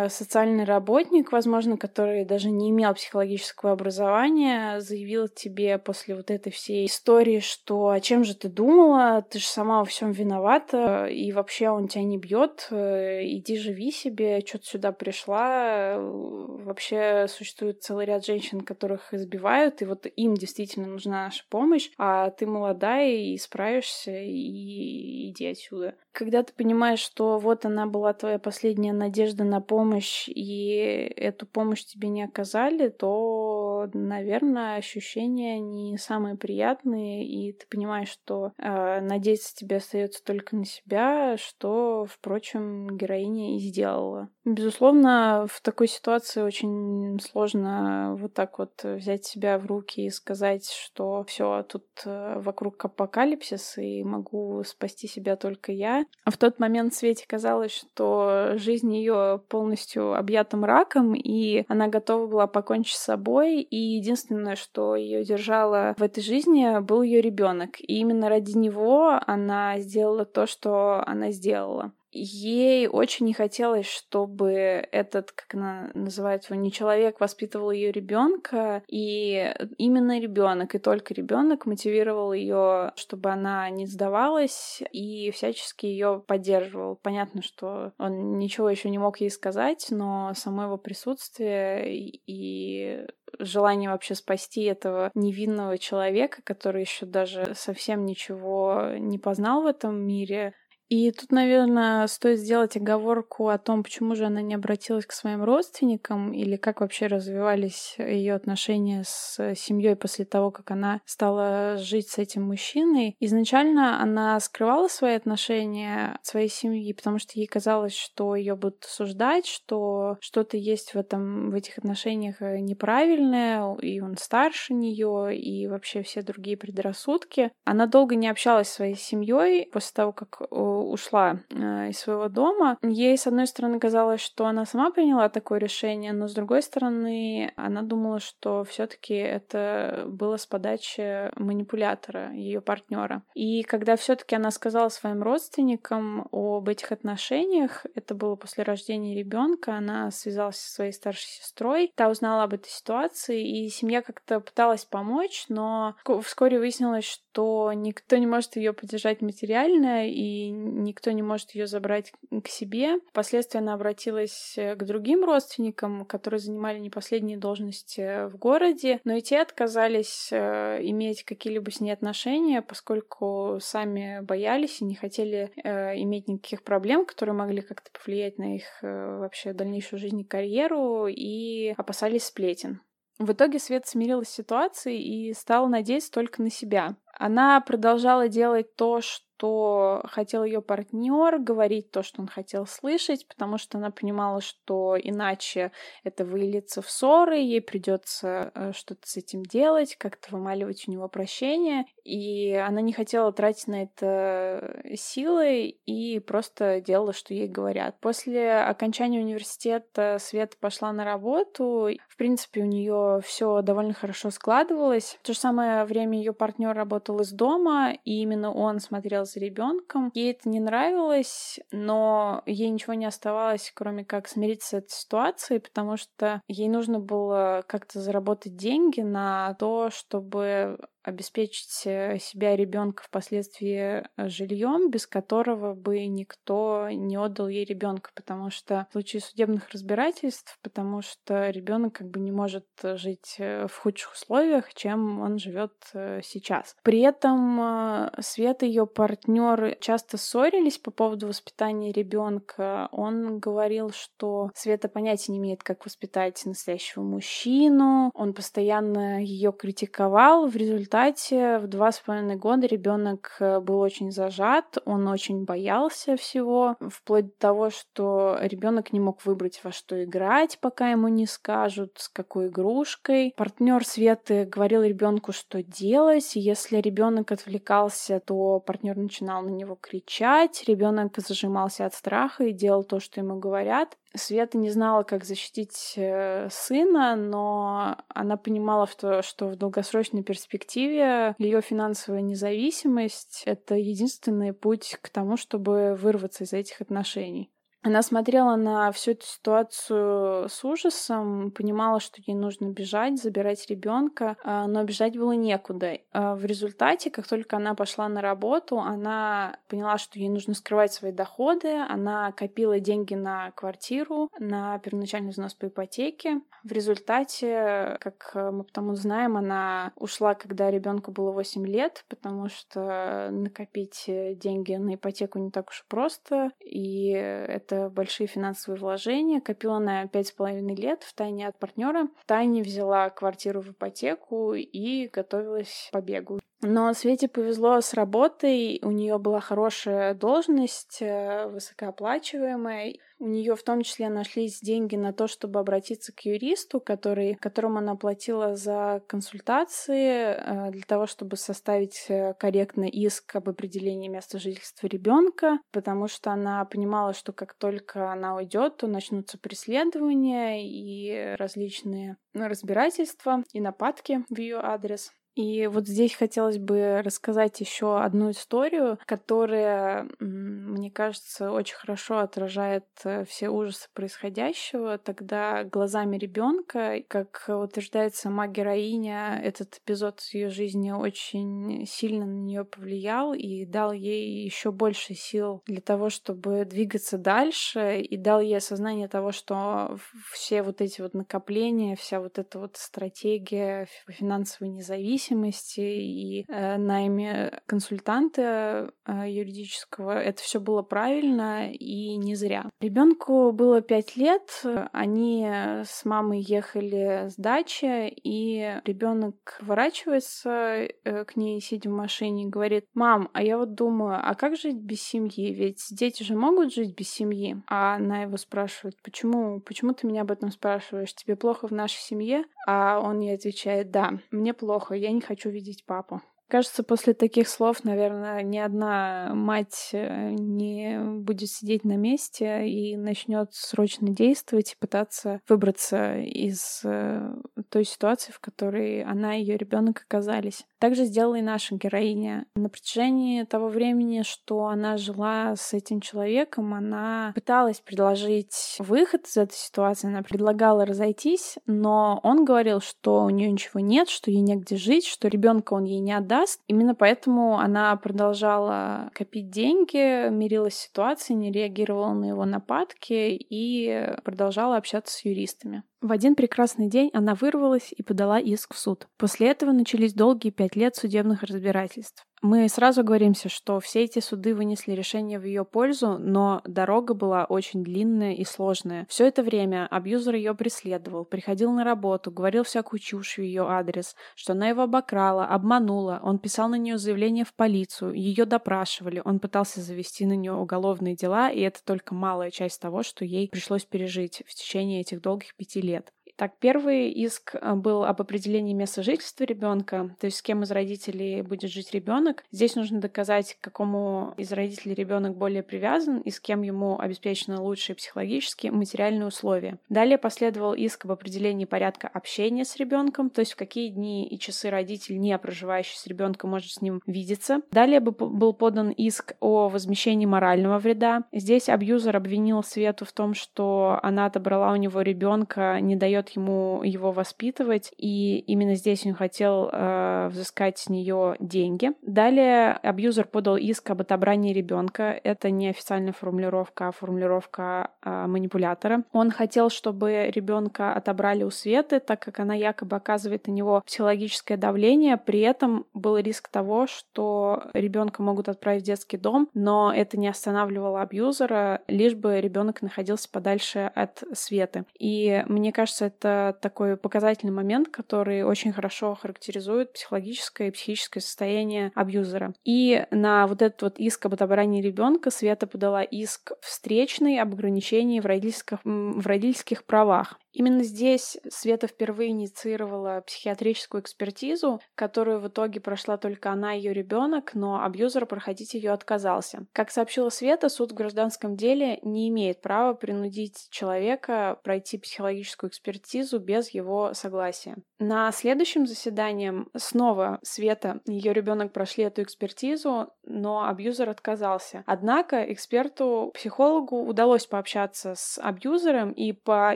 социальный 0.08 0.64
работник, 0.64 1.30
возможно, 1.32 1.76
который 1.76 2.24
даже 2.24 2.50
не 2.50 2.70
имел 2.70 2.94
психологического 2.94 3.72
образования, 3.72 4.80
заявил 4.80 5.28
тебе 5.28 5.78
после 5.78 6.16
вот 6.16 6.30
этой 6.30 6.50
всей 6.50 6.86
истории, 6.86 7.40
что 7.40 7.88
«А 7.88 8.00
чем 8.00 8.24
же 8.24 8.34
ты 8.34 8.48
думала? 8.48 9.22
Ты 9.28 9.38
же 9.38 9.46
сама 9.46 9.80
во 9.80 9.84
всем 9.84 10.12
виновата, 10.12 11.06
и 11.06 11.32
вообще 11.32 11.68
он 11.68 11.88
тебя 11.88 12.04
не 12.04 12.18
бьет, 12.18 12.68
э, 12.70 13.26
иди 13.26 13.58
живи 13.58 13.90
себе, 13.90 14.40
что 14.46 14.58
ты 14.58 14.66
сюда 14.66 14.92
пришла». 14.92 15.96
Вообще 15.98 17.26
существует 17.28 17.82
целый 17.82 18.06
ряд 18.06 18.24
женщин, 18.24 18.62
которых 18.62 19.12
избивают, 19.12 19.82
и 19.82 19.84
вот 19.84 20.06
им 20.16 20.34
действительно 20.34 20.86
нужна 20.86 21.24
наша 21.24 21.44
помощь, 21.50 21.90
а 21.98 22.30
ты 22.30 22.46
молодая 22.46 23.10
и 23.10 23.36
справишься, 23.36 24.12
и 24.16 25.30
иди 25.30 25.46
отсюда. 25.46 25.94
Когда 26.14 26.44
ты 26.44 26.52
понимаешь, 26.52 27.00
что 27.00 27.38
вот 27.38 27.64
она 27.64 27.86
была 27.86 28.12
твоя 28.12 28.38
последняя 28.38 28.92
надежда 28.92 29.42
на 29.42 29.60
помощь, 29.60 30.28
и 30.28 31.12
эту 31.16 31.44
помощь 31.44 31.84
тебе 31.84 32.08
не 32.08 32.22
оказали, 32.22 32.88
то, 32.88 33.90
наверное, 33.92 34.76
ощущения 34.76 35.58
не 35.58 35.98
самые 35.98 36.36
приятные, 36.36 37.26
и 37.26 37.52
ты 37.52 37.66
понимаешь, 37.66 38.10
что 38.10 38.52
э, 38.58 39.00
надеяться 39.00 39.56
тебе 39.56 39.78
остается 39.78 40.22
только 40.22 40.54
на 40.54 40.64
себя, 40.64 41.36
что, 41.36 42.06
впрочем, 42.08 42.96
героиня 42.96 43.56
и 43.56 43.58
сделала. 43.58 44.28
Безусловно, 44.44 45.46
в 45.50 45.60
такой 45.62 45.88
ситуации 45.88 46.42
очень 46.42 47.18
сложно 47.18 48.14
вот 48.20 48.34
так 48.34 48.60
вот 48.60 48.84
взять 48.84 49.24
себя 49.24 49.58
в 49.58 49.66
руки 49.66 50.04
и 50.04 50.10
сказать, 50.10 50.70
что 50.70 51.24
все 51.24 51.64
тут 51.64 51.86
э, 52.04 52.38
вокруг 52.38 52.84
апокалипсис, 52.84 53.78
и 53.78 54.04
могу 54.04 54.62
спасти 54.62 55.08
себя 55.08 55.34
только 55.34 55.72
я. 55.72 56.03
А 56.24 56.30
в 56.30 56.36
тот 56.38 56.58
момент 56.58 56.94
Свете 56.94 57.26
казалось, 57.26 57.72
что 57.72 58.52
жизнь 58.56 58.94
ее 58.94 59.42
полностью 59.48 60.14
объята 60.14 60.56
мраком, 60.56 61.14
и 61.14 61.64
она 61.68 61.88
готова 61.88 62.26
была 62.26 62.46
покончить 62.46 62.96
с 62.96 63.04
собой, 63.04 63.60
и 63.60 63.76
единственное, 63.76 64.56
что 64.56 64.96
ее 64.96 65.24
держало 65.24 65.94
в 65.98 66.02
этой 66.02 66.22
жизни, 66.22 66.80
был 66.80 67.02
ее 67.02 67.20
ребенок. 67.20 67.80
И 67.80 67.98
именно 67.98 68.28
ради 68.28 68.56
него 68.56 69.20
она 69.26 69.78
сделала 69.80 70.24
то, 70.24 70.46
что 70.46 71.02
она 71.06 71.30
сделала 71.30 71.92
ей 72.14 72.86
очень 72.86 73.26
не 73.26 73.34
хотелось, 73.34 73.86
чтобы 73.86 74.52
этот, 74.52 75.32
как 75.32 75.54
она 75.54 75.90
называет 75.94 76.44
его, 76.44 76.54
не 76.56 76.70
человек 76.72 77.20
воспитывал 77.20 77.70
ее 77.70 77.90
ребенка, 77.92 78.82
и 78.88 79.54
именно 79.78 80.20
ребенок 80.20 80.74
и 80.74 80.78
только 80.78 81.14
ребенок 81.14 81.66
мотивировал 81.66 82.32
ее, 82.32 82.92
чтобы 82.96 83.30
она 83.30 83.68
не 83.70 83.86
сдавалась 83.86 84.82
и 84.92 85.30
всячески 85.32 85.86
ее 85.86 86.22
поддерживал. 86.26 86.96
Понятно, 86.96 87.42
что 87.42 87.92
он 87.98 88.38
ничего 88.38 88.70
еще 88.70 88.90
не 88.90 88.98
мог 88.98 89.20
ей 89.20 89.30
сказать, 89.30 89.86
но 89.90 90.32
само 90.34 90.64
его 90.64 90.76
присутствие 90.76 91.84
и 92.26 93.06
желание 93.38 93.90
вообще 93.90 94.14
спасти 94.14 94.62
этого 94.62 95.10
невинного 95.14 95.78
человека, 95.78 96.42
который 96.44 96.82
еще 96.82 97.06
даже 97.06 97.54
совсем 97.54 98.04
ничего 98.04 98.90
не 98.98 99.18
познал 99.18 99.62
в 99.62 99.66
этом 99.66 99.96
мире, 99.96 100.54
и 100.94 101.10
тут, 101.10 101.32
наверное, 101.32 102.06
стоит 102.06 102.38
сделать 102.38 102.76
оговорку 102.76 103.48
о 103.48 103.58
том, 103.58 103.82
почему 103.82 104.14
же 104.14 104.26
она 104.26 104.42
не 104.42 104.54
обратилась 104.54 105.06
к 105.06 105.12
своим 105.12 105.42
родственникам 105.42 106.32
или 106.32 106.56
как 106.56 106.80
вообще 106.80 107.08
развивались 107.08 107.96
ее 107.98 108.34
отношения 108.34 109.02
с 109.04 109.54
семьей 109.56 109.96
после 109.96 110.24
того, 110.24 110.50
как 110.50 110.70
она 110.70 111.00
стала 111.04 111.76
жить 111.78 112.08
с 112.08 112.18
этим 112.18 112.44
мужчиной. 112.44 113.16
Изначально 113.18 114.00
она 114.00 114.38
скрывала 114.38 114.88
свои 114.88 115.14
отношения 115.14 116.12
от 116.14 116.24
своей 116.24 116.48
семьи, 116.48 116.92
потому 116.92 117.18
что 117.18 117.32
ей 117.34 117.46
казалось, 117.46 117.94
что 117.94 118.36
ее 118.36 118.54
будут 118.54 118.84
осуждать, 118.84 119.46
что 119.46 120.16
что-то 120.20 120.56
есть 120.56 120.94
в 120.94 120.96
этом 120.96 121.50
в 121.50 121.54
этих 121.54 121.78
отношениях 121.78 122.40
неправильное, 122.40 123.74
и 123.76 124.00
он 124.00 124.16
старше 124.16 124.74
нее, 124.74 125.36
и 125.36 125.66
вообще 125.66 126.02
все 126.02 126.22
другие 126.22 126.56
предрассудки. 126.56 127.50
Она 127.64 127.86
долго 127.86 128.14
не 128.14 128.28
общалась 128.28 128.68
со 128.68 128.74
своей 128.76 128.96
семьей 128.96 129.68
после 129.72 129.92
того, 129.94 130.12
как 130.12 130.42
ушла 130.90 131.40
э, 131.50 131.90
из 131.90 131.98
своего 131.98 132.28
дома. 132.28 132.78
Ей, 132.82 133.16
с 133.16 133.26
одной 133.26 133.46
стороны, 133.46 133.78
казалось, 133.78 134.20
что 134.20 134.46
она 134.46 134.64
сама 134.64 134.90
приняла 134.90 135.28
такое 135.28 135.58
решение, 135.58 136.12
но 136.12 136.28
с 136.28 136.34
другой 136.34 136.62
стороны, 136.62 137.52
она 137.56 137.82
думала, 137.82 138.20
что 138.20 138.64
все-таки 138.64 139.14
это 139.14 140.04
было 140.06 140.36
с 140.36 140.46
подачи 140.46 141.30
манипулятора, 141.38 142.32
ее 142.32 142.60
партнера. 142.60 143.22
И 143.34 143.62
когда 143.62 143.96
все-таки 143.96 144.36
она 144.36 144.50
сказала 144.50 144.88
своим 144.88 145.22
родственникам 145.22 146.28
об 146.32 146.68
этих 146.68 146.92
отношениях, 146.92 147.86
это 147.94 148.14
было 148.14 148.36
после 148.36 148.64
рождения 148.64 149.16
ребенка, 149.16 149.76
она 149.76 150.10
связалась 150.10 150.56
со 150.56 150.74
своей 150.74 150.92
старшей 150.92 151.28
сестрой, 151.28 151.92
та 151.94 152.08
узнала 152.08 152.44
об 152.44 152.54
этой 152.54 152.68
ситуации, 152.68 153.64
и 153.64 153.68
семья 153.68 154.02
как-то 154.02 154.40
пыталась 154.40 154.84
помочь, 154.84 155.46
но 155.48 155.96
вскоре 156.22 156.58
выяснилось, 156.58 157.04
что 157.04 157.72
никто 157.74 158.16
не 158.16 158.26
может 158.26 158.56
ее 158.56 158.72
поддержать 158.72 159.22
материально, 159.22 160.08
и 160.08 160.50
никто 160.64 161.10
не 161.10 161.22
может 161.22 161.52
ее 161.52 161.66
забрать 161.66 162.12
к 162.42 162.48
себе. 162.48 162.98
Впоследствии 163.10 163.58
она 163.58 163.74
обратилась 163.74 164.54
э, 164.56 164.74
к 164.76 164.84
другим 164.84 165.24
родственникам, 165.24 166.04
которые 166.04 166.40
занимали 166.40 166.78
не 166.78 166.90
последние 166.90 167.38
должности 167.38 168.28
в 168.28 168.36
городе, 168.36 169.00
но 169.04 169.14
и 169.14 169.22
те 169.22 169.40
отказались 169.40 170.28
э, 170.32 170.78
иметь 170.82 171.24
какие-либо 171.24 171.70
с 171.70 171.80
ней 171.80 171.92
отношения, 171.92 172.62
поскольку 172.62 173.58
сами 173.60 174.20
боялись 174.22 174.80
и 174.80 174.84
не 174.84 174.94
хотели 174.94 175.52
э, 175.62 175.96
иметь 176.02 176.28
никаких 176.28 176.62
проблем, 176.62 177.06
которые 177.06 177.34
могли 177.34 177.60
как-то 177.62 177.90
повлиять 177.92 178.38
на 178.38 178.56
их 178.56 178.64
вообще 178.82 179.52
дальнейшую 179.52 180.00
жизнь 180.00 180.20
и 180.20 180.24
карьеру, 180.24 181.06
и 181.06 181.74
опасались 181.76 182.24
сплетен. 182.24 182.80
В 183.18 183.32
итоге 183.32 183.58
Свет 183.58 183.86
смирилась 183.86 184.28
с 184.28 184.34
ситуацией 184.34 185.28
и 185.28 185.32
стала 185.34 185.68
надеяться 185.68 186.10
только 186.10 186.42
на 186.42 186.50
себя. 186.50 186.96
Она 187.18 187.60
продолжала 187.60 188.28
делать 188.28 188.74
то, 188.76 189.00
что 189.44 190.02
хотел 190.04 190.44
ее 190.44 190.62
партнер, 190.62 191.38
говорить 191.38 191.90
то, 191.90 192.02
что 192.02 192.22
он 192.22 192.28
хотел 192.28 192.66
слышать, 192.66 193.26
потому 193.28 193.58
что 193.58 193.78
она 193.78 193.90
понимала, 193.90 194.40
что 194.40 194.96
иначе 194.98 195.72
это 196.02 196.24
выльется 196.24 196.80
в 196.82 196.90
ссоры, 196.90 197.36
ей 197.36 197.60
придется 197.60 198.52
э, 198.54 198.72
что-то 198.72 199.06
с 199.06 199.16
этим 199.16 199.42
делать, 199.42 199.96
как-то 199.96 200.28
вымаливать 200.30 200.84
у 200.86 200.90
него 200.90 201.08
прощение. 201.08 201.84
И 202.04 202.52
она 202.54 202.80
не 202.80 202.92
хотела 202.92 203.32
тратить 203.32 203.66
на 203.66 203.82
это 203.82 204.82
силы 204.94 205.66
и 205.84 206.20
просто 206.20 206.80
делала, 206.80 207.12
что 207.12 207.34
ей 207.34 207.48
говорят. 207.48 207.98
После 208.00 208.60
окончания 208.60 209.20
университета 209.20 210.18
Света 210.20 210.56
пошла 210.58 210.92
на 210.92 211.04
работу. 211.04 211.90
В 212.08 212.16
принципе, 212.16 212.62
у 212.62 212.66
нее 212.66 213.20
все 213.24 213.60
довольно 213.62 213.94
хорошо 213.94 214.30
складывалось. 214.30 215.18
В 215.20 215.26
то 215.26 215.32
же 215.32 215.38
самое 215.38 215.84
время 215.84 216.18
ее 216.18 216.32
партнер 216.32 216.74
работал 216.74 217.03
из 217.12 217.32
дома, 217.32 217.92
и 218.04 218.22
именно 218.22 218.52
он 218.52 218.80
смотрел 218.80 219.24
за 219.24 219.40
ребенком. 219.40 220.10
Ей 220.14 220.32
это 220.32 220.48
не 220.48 220.60
нравилось, 220.60 221.60
но 221.70 222.42
ей 222.46 222.70
ничего 222.70 222.94
не 222.94 223.06
оставалось, 223.06 223.72
кроме 223.74 224.04
как 224.04 224.28
смириться 224.28 224.68
с 224.68 224.74
этой 224.74 224.90
ситуацией, 224.90 225.60
потому 225.60 225.96
что 225.96 226.40
ей 226.48 226.68
нужно 226.68 227.00
было 227.00 227.64
как-то 227.66 228.00
заработать 228.00 228.56
деньги 228.56 229.00
на 229.00 229.54
то, 229.58 229.90
чтобы 229.90 230.78
обеспечить 231.04 231.82
э, 231.84 232.18
себя 232.18 232.54
и 232.54 232.56
ребенка 232.56 233.04
впоследствии 233.04 234.02
э, 234.16 234.28
жильем, 234.28 234.90
без 234.90 235.06
которого 235.06 235.74
бы 235.74 236.06
никто 236.06 236.88
не 236.90 237.16
отдал 237.16 237.48
ей 237.48 237.64
ребенка, 237.64 238.10
потому 238.14 238.50
что 238.50 238.86
в 238.88 238.92
случае 238.92 239.20
судебных 239.20 239.70
разбирательств, 239.70 240.58
потому 240.62 241.02
что 241.02 241.50
ребенок 241.50 241.94
как 241.94 242.08
бы 242.08 242.20
не 242.20 242.32
может 242.32 242.66
э, 242.82 242.96
жить 242.96 243.36
в 243.38 243.70
худших 243.70 244.14
условиях, 244.14 244.72
чем 244.74 245.20
он 245.20 245.38
живет 245.38 245.74
сейчас. 246.22 246.76
При 246.82 247.00
этом 247.00 248.10
Света 248.20 248.64
и 248.64 248.68
ее 248.68 248.86
партнер 248.86 249.76
часто 249.80 250.16
ссорились 250.16 250.78
по 250.78 250.90
поводу 250.90 251.28
воспитания 251.28 251.92
ребенка. 251.92 252.88
Он 252.92 253.38
говорил, 253.38 253.90
что 253.90 254.50
Света 254.54 254.88
понятия 254.88 255.32
не 255.32 255.38
имеет, 255.38 255.62
как 255.62 255.84
воспитать 255.84 256.44
настоящего 256.46 257.02
мужчину. 257.02 258.10
Он 258.14 258.32
постоянно 258.32 259.22
ее 259.22 259.52
критиковал. 259.52 260.48
В 260.48 260.56
результате 260.56 260.93
результате 260.94 261.58
в 261.58 261.66
два 261.66 261.92
с 261.92 261.98
половиной 261.98 262.36
года 262.36 262.66
ребенок 262.66 263.36
э, 263.40 263.60
был 263.60 263.80
очень 263.80 264.12
зажат, 264.12 264.78
он 264.84 265.08
очень 265.08 265.44
боялся 265.44 266.16
всего, 266.16 266.76
вплоть 266.88 267.26
до 267.26 267.38
того, 267.38 267.70
что 267.70 268.38
ребенок 268.40 268.92
не 268.92 269.00
мог 269.00 269.24
выбрать 269.26 269.60
во 269.64 269.72
что 269.72 270.02
играть, 270.02 270.58
пока 270.60 270.90
ему 270.90 271.08
не 271.08 271.26
скажут, 271.26 271.92
с 271.96 272.08
какой 272.08 272.48
игрушкой. 272.48 273.34
Партнер 273.36 273.84
Светы 273.84 274.44
говорил 274.44 274.82
ребенку, 274.82 275.32
что 275.32 275.62
делать. 275.62 276.32
Если 276.34 276.78
ребенок 276.78 277.32
отвлекался, 277.32 278.20
то 278.20 278.60
партнер 278.60 278.96
начинал 278.96 279.42
на 279.42 279.50
него 279.50 279.76
кричать, 279.80 280.64
ребенок 280.66 281.18
зажимался 281.18 281.86
от 281.86 281.94
страха 281.94 282.44
и 282.44 282.52
делал 282.52 282.84
то, 282.84 283.00
что 283.00 283.20
ему 283.20 283.38
говорят. 283.38 283.96
Света 284.16 284.58
не 284.58 284.70
знала, 284.70 285.02
как 285.02 285.24
защитить 285.24 285.94
э, 285.96 286.48
сына, 286.50 287.16
но 287.16 287.96
она 288.08 288.36
понимала, 288.36 288.86
что, 288.86 289.22
что 289.22 289.48
в 289.48 289.56
долгосрочной 289.56 290.22
перспективе 290.22 291.34
ее 291.38 291.60
финансовая 291.60 292.20
независимость— 292.20 293.42
это 293.46 293.74
единственный 293.74 294.52
путь 294.52 294.98
к 295.00 295.08
тому, 295.08 295.36
чтобы 295.36 295.96
вырваться 295.96 296.44
из 296.44 296.52
этих 296.52 296.80
отношений. 296.80 297.50
Она 297.86 298.00
смотрела 298.00 298.56
на 298.56 298.90
всю 298.92 299.10
эту 299.10 299.26
ситуацию 299.26 300.48
с 300.48 300.64
ужасом, 300.64 301.50
понимала, 301.50 302.00
что 302.00 302.22
ей 302.24 302.34
нужно 302.34 302.70
бежать, 302.70 303.22
забирать 303.22 303.66
ребенка, 303.68 304.38
а, 304.42 304.66
но 304.66 304.84
бежать 304.84 305.18
было 305.18 305.32
некуда. 305.32 305.98
А 306.10 306.34
в 306.34 306.46
результате, 306.46 307.10
как 307.10 307.28
только 307.28 307.58
она 307.58 307.74
пошла 307.74 308.08
на 308.08 308.22
работу, 308.22 308.78
она 308.78 309.58
поняла, 309.68 309.98
что 309.98 310.18
ей 310.18 310.30
нужно 310.30 310.54
скрывать 310.54 310.94
свои 310.94 311.12
доходы, 311.12 311.74
она 311.74 312.32
копила 312.32 312.80
деньги 312.80 313.14
на 313.14 313.50
квартиру, 313.50 314.30
на 314.38 314.78
первоначальный 314.78 315.32
взнос 315.32 315.52
по 315.52 315.66
ипотеке. 315.66 316.40
В 316.62 316.72
результате, 316.72 317.98
как 318.00 318.30
мы 318.34 318.64
потом 318.64 318.96
знаем, 318.96 319.36
она 319.36 319.92
ушла, 319.96 320.32
когда 320.32 320.70
ребенку 320.70 321.12
было 321.12 321.32
8 321.32 321.66
лет, 321.66 322.06
потому 322.08 322.48
что 322.48 323.28
накопить 323.30 324.04
деньги 324.06 324.72
на 324.76 324.94
ипотеку 324.94 325.38
не 325.38 325.50
так 325.50 325.68
уж 325.68 325.84
просто, 325.86 326.50
и 326.60 327.10
это 327.10 327.73
это 327.74 327.90
большие 327.90 328.26
финансовые 328.26 328.80
вложения. 328.80 329.40
Копила 329.40 329.78
на 329.78 330.06
пять 330.06 330.28
с 330.28 330.32
половиной 330.32 330.74
лет 330.74 331.02
в 331.02 331.14
тайне 331.14 331.48
от 331.48 331.58
партнера. 331.58 332.08
Тайне 332.26 332.62
взяла 332.62 333.10
квартиру 333.10 333.60
в 333.60 333.72
ипотеку 333.72 334.54
и 334.54 335.08
готовилась 335.08 335.88
к 335.90 335.92
побегу. 335.92 336.40
Но 336.66 336.94
Свете 336.94 337.28
повезло 337.28 337.78
с 337.78 337.92
работой, 337.92 338.80
у 338.82 338.90
нее 338.90 339.18
была 339.18 339.40
хорошая 339.40 340.14
должность, 340.14 340.96
э, 341.02 341.46
высокооплачиваемая. 341.48 342.94
У 343.18 343.26
нее 343.26 343.54
в 343.54 343.62
том 343.62 343.82
числе 343.82 344.08
нашлись 344.08 344.60
деньги 344.60 344.96
на 344.96 345.12
то, 345.12 345.26
чтобы 345.26 345.60
обратиться 345.60 346.14
к 346.14 346.20
юристу, 346.20 346.80
который, 346.80 347.34
которому 347.34 347.78
она 347.78 347.96
платила 347.96 348.56
за 348.56 349.02
консультации, 349.08 350.36
э, 350.38 350.70
для 350.70 350.84
того, 350.86 351.04
чтобы 351.04 351.36
составить 351.36 352.06
э, 352.08 352.32
корректный 352.38 352.88
иск 352.88 353.36
об 353.36 353.50
определении 353.50 354.08
места 354.08 354.38
жительства 354.38 354.86
ребенка, 354.86 355.58
потому 355.70 356.08
что 356.08 356.30
она 356.30 356.64
понимала, 356.64 357.12
что 357.12 357.34
как 357.34 357.52
только 357.52 358.10
она 358.10 358.36
уйдет, 358.36 358.78
то 358.78 358.86
начнутся 358.86 359.36
преследования 359.36 360.66
и 360.66 361.36
различные 361.36 362.16
разбирательства 362.32 363.44
и 363.52 363.60
нападки 363.60 364.24
в 364.30 364.38
ее 364.38 364.60
адрес. 364.62 365.12
И 365.34 365.66
вот 365.66 365.88
здесь 365.88 366.14
хотелось 366.14 366.58
бы 366.58 367.02
рассказать 367.02 367.60
еще 367.60 368.00
одну 368.00 368.30
историю, 368.30 368.98
которая, 369.04 370.08
мне 370.20 370.90
кажется, 370.90 371.50
очень 371.50 371.74
хорошо 371.74 372.18
отражает 372.18 372.84
э, 373.04 373.24
все 373.24 373.48
ужасы 373.48 373.88
происходящего. 373.94 374.96
Тогда 374.98 375.64
глазами 375.64 376.16
ребенка, 376.18 377.02
как 377.08 377.46
утверждает 377.48 378.14
сама 378.14 378.46
героиня, 378.46 379.40
этот 379.42 379.80
эпизод 379.84 380.20
ее 380.32 380.50
жизни 380.50 380.92
очень 380.92 381.84
сильно 381.86 382.26
на 382.26 382.38
нее 382.38 382.64
повлиял 382.64 383.34
и 383.34 383.64
дал 383.64 383.92
ей 383.92 384.44
еще 384.44 384.70
больше 384.70 385.14
сил 385.14 385.62
для 385.66 385.80
того, 385.80 386.10
чтобы 386.10 386.64
двигаться 386.64 387.18
дальше, 387.18 388.00
и 388.00 388.16
дал 388.16 388.40
ей 388.40 388.58
осознание 388.58 389.08
того, 389.08 389.32
что 389.32 389.98
все 390.30 390.62
вот 390.62 390.80
эти 390.80 391.00
вот 391.00 391.14
накопления, 391.14 391.96
вся 391.96 392.20
вот 392.20 392.38
эта 392.38 392.60
вот 392.60 392.76
стратегия 392.76 393.88
финансовой 394.08 394.70
независимости, 394.70 395.23
независимости 395.30 395.80
и 395.80 396.44
э, 396.48 396.76
найме 396.76 397.60
консультанта 397.66 398.92
э, 399.06 399.30
юридического. 399.30 400.18
Это 400.18 400.42
все 400.42 400.60
было 400.60 400.82
правильно 400.82 401.70
и 401.70 402.16
не 402.16 402.34
зря. 402.34 402.70
Ребенку 402.80 403.52
было 403.52 403.80
пять 403.80 404.16
лет, 404.16 404.64
они 404.92 405.46
с 405.84 406.04
мамой 406.04 406.40
ехали 406.40 407.28
с 407.28 407.36
дачи, 407.36 408.08
и 408.08 408.80
ребенок 408.84 409.56
поворачивается 409.60 410.50
э, 410.50 411.24
к 411.24 411.36
ней, 411.36 411.60
сидя 411.60 411.90
в 411.90 411.92
машине, 411.92 412.44
и 412.44 412.48
говорит, 412.48 412.86
мам, 412.94 413.30
а 413.32 413.42
я 413.42 413.58
вот 413.58 413.74
думаю, 413.74 414.18
а 414.22 414.34
как 414.34 414.56
жить 414.56 414.76
без 414.76 415.02
семьи? 415.02 415.52
Ведь 415.52 415.84
дети 415.90 416.22
же 416.22 416.34
могут 416.34 416.72
жить 416.72 416.96
без 416.96 417.08
семьи. 417.08 417.56
А 417.68 417.96
она 417.96 418.22
его 418.22 418.36
спрашивает, 418.36 418.96
почему, 419.02 419.60
почему 419.60 419.92
ты 419.92 420.06
меня 420.06 420.22
об 420.22 420.30
этом 420.30 420.50
спрашиваешь? 420.50 421.14
Тебе 421.14 421.36
плохо 421.36 421.68
в 421.68 421.72
нашей 421.72 422.00
семье? 422.00 422.44
А 422.66 423.00
он 423.00 423.20
ей 423.20 423.34
отвечает, 423.34 423.90
да, 423.90 424.18
мне 424.30 424.54
плохо, 424.54 424.94
я 424.94 425.12
не 425.14 425.20
хочу 425.20 425.50
видеть 425.50 425.84
папу. 425.86 426.20
Кажется, 426.48 426.82
после 426.82 427.14
таких 427.14 427.48
слов, 427.48 427.84
наверное, 427.84 428.42
ни 428.42 428.58
одна 428.58 429.32
мать 429.34 429.90
э, 429.92 430.32
не 430.32 431.00
будет 431.20 431.48
сидеть 431.48 431.84
на 431.84 431.96
месте 431.96 432.68
и 432.68 432.96
начнет 432.96 433.54
срочно 433.54 434.10
действовать 434.10 434.72
и 434.72 434.76
пытаться 434.78 435.40
выбраться 435.48 436.18
из 436.18 436.82
э, 436.84 437.34
той 437.70 437.84
ситуации, 437.84 438.30
в 438.30 438.40
которой 438.40 439.02
она 439.04 439.36
и 439.36 439.40
ее 439.40 439.56
ребенок 439.56 440.02
оказались. 440.02 440.66
Также 440.84 441.06
сделала 441.06 441.36
и 441.36 441.40
наша 441.40 441.76
героиня. 441.76 442.44
На 442.56 442.68
протяжении 442.68 443.42
того 443.44 443.68
времени, 443.68 444.20
что 444.20 444.66
она 444.66 444.98
жила 444.98 445.56
с 445.56 445.72
этим 445.72 446.02
человеком, 446.02 446.74
она 446.74 447.32
пыталась 447.34 447.80
предложить 447.80 448.76
выход 448.78 449.24
из 449.24 449.38
этой 449.38 449.54
ситуации, 449.54 450.08
она 450.08 450.20
предлагала 450.20 450.84
разойтись, 450.84 451.56
но 451.64 452.20
он 452.22 452.44
говорил, 452.44 452.82
что 452.82 453.24
у 453.24 453.30
нее 453.30 453.50
ничего 453.50 453.80
нет, 453.80 454.10
что 454.10 454.30
ей 454.30 454.42
негде 454.42 454.76
жить, 454.76 455.06
что 455.06 455.28
ребенка 455.28 455.72
он 455.72 455.84
ей 455.84 456.00
не 456.00 456.12
отдаст. 456.12 456.60
Именно 456.66 456.94
поэтому 456.94 457.58
она 457.58 457.96
продолжала 457.96 459.08
копить 459.14 459.48
деньги, 459.48 460.28
мирилась 460.28 460.74
с 460.74 460.82
ситуацией, 460.88 461.38
не 461.38 461.50
реагировала 461.50 462.12
на 462.12 462.26
его 462.26 462.44
нападки 462.44 463.38
и 463.38 464.06
продолжала 464.22 464.76
общаться 464.76 465.16
с 465.16 465.24
юристами. 465.24 465.82
В 466.04 466.12
один 466.12 466.34
прекрасный 466.34 466.90
день 466.90 467.08
она 467.14 467.34
вырвалась 467.34 467.90
и 467.96 468.02
подала 468.02 468.38
иск 468.38 468.74
в 468.74 468.78
суд. 468.78 469.08
После 469.16 469.48
этого 469.48 469.72
начались 469.72 470.12
долгие 470.12 470.50
пять 470.50 470.76
лет 470.76 470.94
судебных 470.94 471.42
разбирательств. 471.44 472.26
Мы 472.46 472.68
сразу 472.68 473.02
говоримся, 473.02 473.48
что 473.48 473.80
все 473.80 474.04
эти 474.04 474.18
суды 474.18 474.54
вынесли 474.54 474.92
решение 474.92 475.38
в 475.38 475.46
ее 475.46 475.64
пользу, 475.64 476.18
но 476.18 476.60
дорога 476.66 477.14
была 477.14 477.46
очень 477.46 477.82
длинная 477.82 478.34
и 478.34 478.44
сложная. 478.44 479.06
Все 479.08 479.26
это 479.26 479.42
время 479.42 479.88
абьюзер 479.90 480.34
ее 480.34 480.54
преследовал, 480.54 481.24
приходил 481.24 481.72
на 481.72 481.84
работу, 481.84 482.30
говорил 482.30 482.62
всякую 482.64 483.00
чушь 483.00 483.38
в 483.38 483.40
ее 483.40 483.62
адрес, 483.62 484.14
что 484.36 484.52
она 484.52 484.68
его 484.68 484.82
обокрала, 484.82 485.46
обманула, 485.46 486.20
он 486.22 486.38
писал 486.38 486.68
на 486.68 486.74
нее 486.74 486.98
заявление 486.98 487.46
в 487.46 487.54
полицию, 487.54 488.12
ее 488.12 488.44
допрашивали, 488.44 489.22
он 489.24 489.38
пытался 489.38 489.80
завести 489.80 490.26
на 490.26 490.36
нее 490.36 490.52
уголовные 490.52 491.16
дела, 491.16 491.50
и 491.50 491.60
это 491.60 491.82
только 491.82 492.14
малая 492.14 492.50
часть 492.50 492.78
того, 492.78 493.02
что 493.02 493.24
ей 493.24 493.48
пришлось 493.48 493.86
пережить 493.86 494.42
в 494.46 494.54
течение 494.54 495.00
этих 495.00 495.22
долгих 495.22 495.56
пяти 495.56 495.80
лет. 495.80 496.12
Так, 496.36 496.54
первый 496.58 497.10
иск 497.10 497.54
э, 497.54 497.74
был 497.74 498.04
об 498.04 498.20
определении 498.20 498.74
места 498.74 499.02
жительства 499.02 499.44
ребенка, 499.44 500.14
то 500.18 500.26
есть 500.26 500.38
с 500.38 500.42
кем 500.42 500.64
из 500.64 500.70
родителей 500.70 501.42
будет 501.42 501.70
жить 501.70 501.92
ребенок. 501.92 502.44
Здесь 502.50 502.74
нужно 502.74 503.00
доказать, 503.00 503.54
к 503.54 503.64
какому 503.64 504.34
из 504.36 504.50
родителей 504.52 504.94
ребенок 504.94 505.36
более 505.36 505.62
привязан 505.62 506.18
и 506.18 506.30
с 506.30 506.40
кем 506.40 506.62
ему 506.62 506.98
обеспечены 506.98 507.58
лучшие 507.58 507.94
психологические 507.94 508.72
и 508.72 508.74
материальные 508.74 509.26
условия. 509.26 509.78
Далее 509.88 510.18
последовал 510.18 510.74
иск 510.74 511.04
об 511.04 511.12
определении 511.12 511.66
порядка 511.66 512.08
общения 512.08 512.64
с 512.64 512.76
ребенком, 512.76 513.30
то 513.30 513.40
есть 513.40 513.52
в 513.52 513.56
какие 513.56 513.88
дни 513.88 514.26
и 514.26 514.38
часы 514.38 514.70
родитель, 514.70 515.20
не 515.20 515.38
проживающий 515.38 515.96
с 515.96 516.06
ребенком, 516.06 516.50
может 516.50 516.72
с 516.72 516.80
ним 516.80 517.00
видеться. 517.06 517.60
Далее 517.70 518.00
был 518.00 518.52
подан 518.54 518.90
иск 518.90 519.34
о 519.38 519.68
возмещении 519.68 520.26
морального 520.26 520.78
вреда. 520.78 521.24
Здесь 521.32 521.68
абьюзер 521.68 522.16
обвинил 522.16 522.62
Свету 522.64 523.04
в 523.04 523.12
том, 523.12 523.34
что 523.34 524.00
она 524.02 524.26
отобрала 524.26 524.72
у 524.72 524.76
него 524.76 525.00
ребенка, 525.00 525.78
не 525.80 525.94
дает 525.94 526.23
дает 526.24 526.30
ему 526.30 526.82
его 526.82 527.12
воспитывать, 527.12 527.92
и 527.96 528.38
именно 528.38 528.74
здесь 528.74 529.06
он 529.06 529.14
хотел 529.14 529.68
э, 529.72 530.28
взыскать 530.30 530.78
с 530.78 530.88
нее 530.88 531.36
деньги. 531.38 531.92
Далее 532.02 532.72
абьюзер 532.72 533.26
подал 533.26 533.56
иск 533.56 533.90
об 533.90 534.00
отобрании 534.00 534.52
ребенка. 534.52 535.20
Это 535.24 535.50
не 535.50 535.68
официальная 535.68 536.12
формулировка, 536.12 536.88
а 536.88 536.92
формулировка 536.92 537.90
э, 538.02 538.26
манипулятора. 538.26 539.04
Он 539.12 539.30
хотел, 539.30 539.70
чтобы 539.70 540.30
ребенка 540.34 540.92
отобрали 540.92 541.44
у 541.44 541.50
Светы, 541.50 542.00
так 542.00 542.20
как 542.20 542.40
она 542.40 542.54
якобы 542.54 542.96
оказывает 542.96 543.46
на 543.46 543.52
него 543.52 543.82
психологическое 543.86 544.56
давление. 544.56 545.16
При 545.16 545.40
этом 545.40 545.86
был 545.94 546.16
риск 546.18 546.48
того, 546.48 546.86
что 546.86 547.64
ребенка 547.74 548.22
могут 548.22 548.48
отправить 548.48 548.82
в 548.82 548.86
детский 548.86 549.16
дом, 549.16 549.48
но 549.54 549.92
это 549.94 550.18
не 550.18 550.28
останавливало 550.28 551.02
абьюзера, 551.02 551.80
лишь 551.88 552.14
бы 552.14 552.40
ребенок 552.40 552.82
находился 552.82 553.28
подальше 553.30 553.90
от 553.94 554.22
Светы. 554.32 554.84
И 554.98 555.44
мне 555.48 555.72
кажется, 555.72 556.10
это 556.16 556.56
такой 556.60 556.96
показательный 556.96 557.52
момент, 557.52 557.88
который 557.88 558.42
очень 558.42 558.72
хорошо 558.72 559.14
характеризует 559.14 559.92
психологическое 559.92 560.68
и 560.68 560.70
психическое 560.70 561.20
состояние 561.20 561.92
абьюзера. 561.94 562.54
И 562.64 563.06
на 563.10 563.46
вот 563.46 563.62
этот 563.62 563.82
вот 563.82 563.98
иск 563.98 564.26
об 564.26 564.34
отобрании 564.34 564.82
ребенка 564.82 565.30
Света 565.30 565.66
подала 565.66 566.02
иск 566.02 566.52
встречный 566.60 567.40
об 567.40 567.54
ограничении 567.54 568.20
в 568.20 568.26
родительских, 568.26 568.78
в 568.84 569.26
родительских 569.26 569.84
правах. 569.84 570.38
Именно 570.54 570.84
здесь 570.84 571.36
Света 571.50 571.88
впервые 571.88 572.30
инициировала 572.30 573.22
психиатрическую 573.26 574.00
экспертизу, 574.00 574.80
которую 574.94 575.40
в 575.40 575.48
итоге 575.48 575.80
прошла 575.80 576.16
только 576.16 576.50
она 576.50 576.74
и 576.74 576.78
ее 576.78 576.92
ребенок, 576.92 577.54
но 577.54 577.82
абьюзер 577.82 578.26
проходить 578.26 578.74
ее 578.74 578.92
отказался. 578.92 579.66
Как 579.72 579.90
сообщила 579.90 580.28
Света, 580.30 580.68
суд 580.68 580.92
в 580.92 580.94
гражданском 580.94 581.56
деле 581.56 581.98
не 582.02 582.28
имеет 582.28 582.62
права 582.62 582.94
принудить 582.94 583.66
человека 583.70 584.60
пройти 584.62 584.96
психологическую 584.96 585.70
экспертизу 585.70 586.38
без 586.38 586.70
его 586.70 587.14
согласия. 587.14 587.76
На 587.98 588.30
следующем 588.32 588.86
заседании 588.86 589.52
снова 589.76 590.38
Света 590.42 591.00
и 591.06 591.14
ее 591.14 591.32
ребенок 591.32 591.72
прошли 591.72 592.04
эту 592.04 592.22
экспертизу, 592.22 593.08
но 593.24 593.66
абьюзер 593.66 594.08
отказался. 594.08 594.84
Однако 594.86 595.42
эксперту-психологу 595.52 597.02
удалось 597.04 597.46
пообщаться 597.46 598.14
с 598.14 598.38
абьюзером, 598.38 599.10
и 599.10 599.32
по 599.32 599.74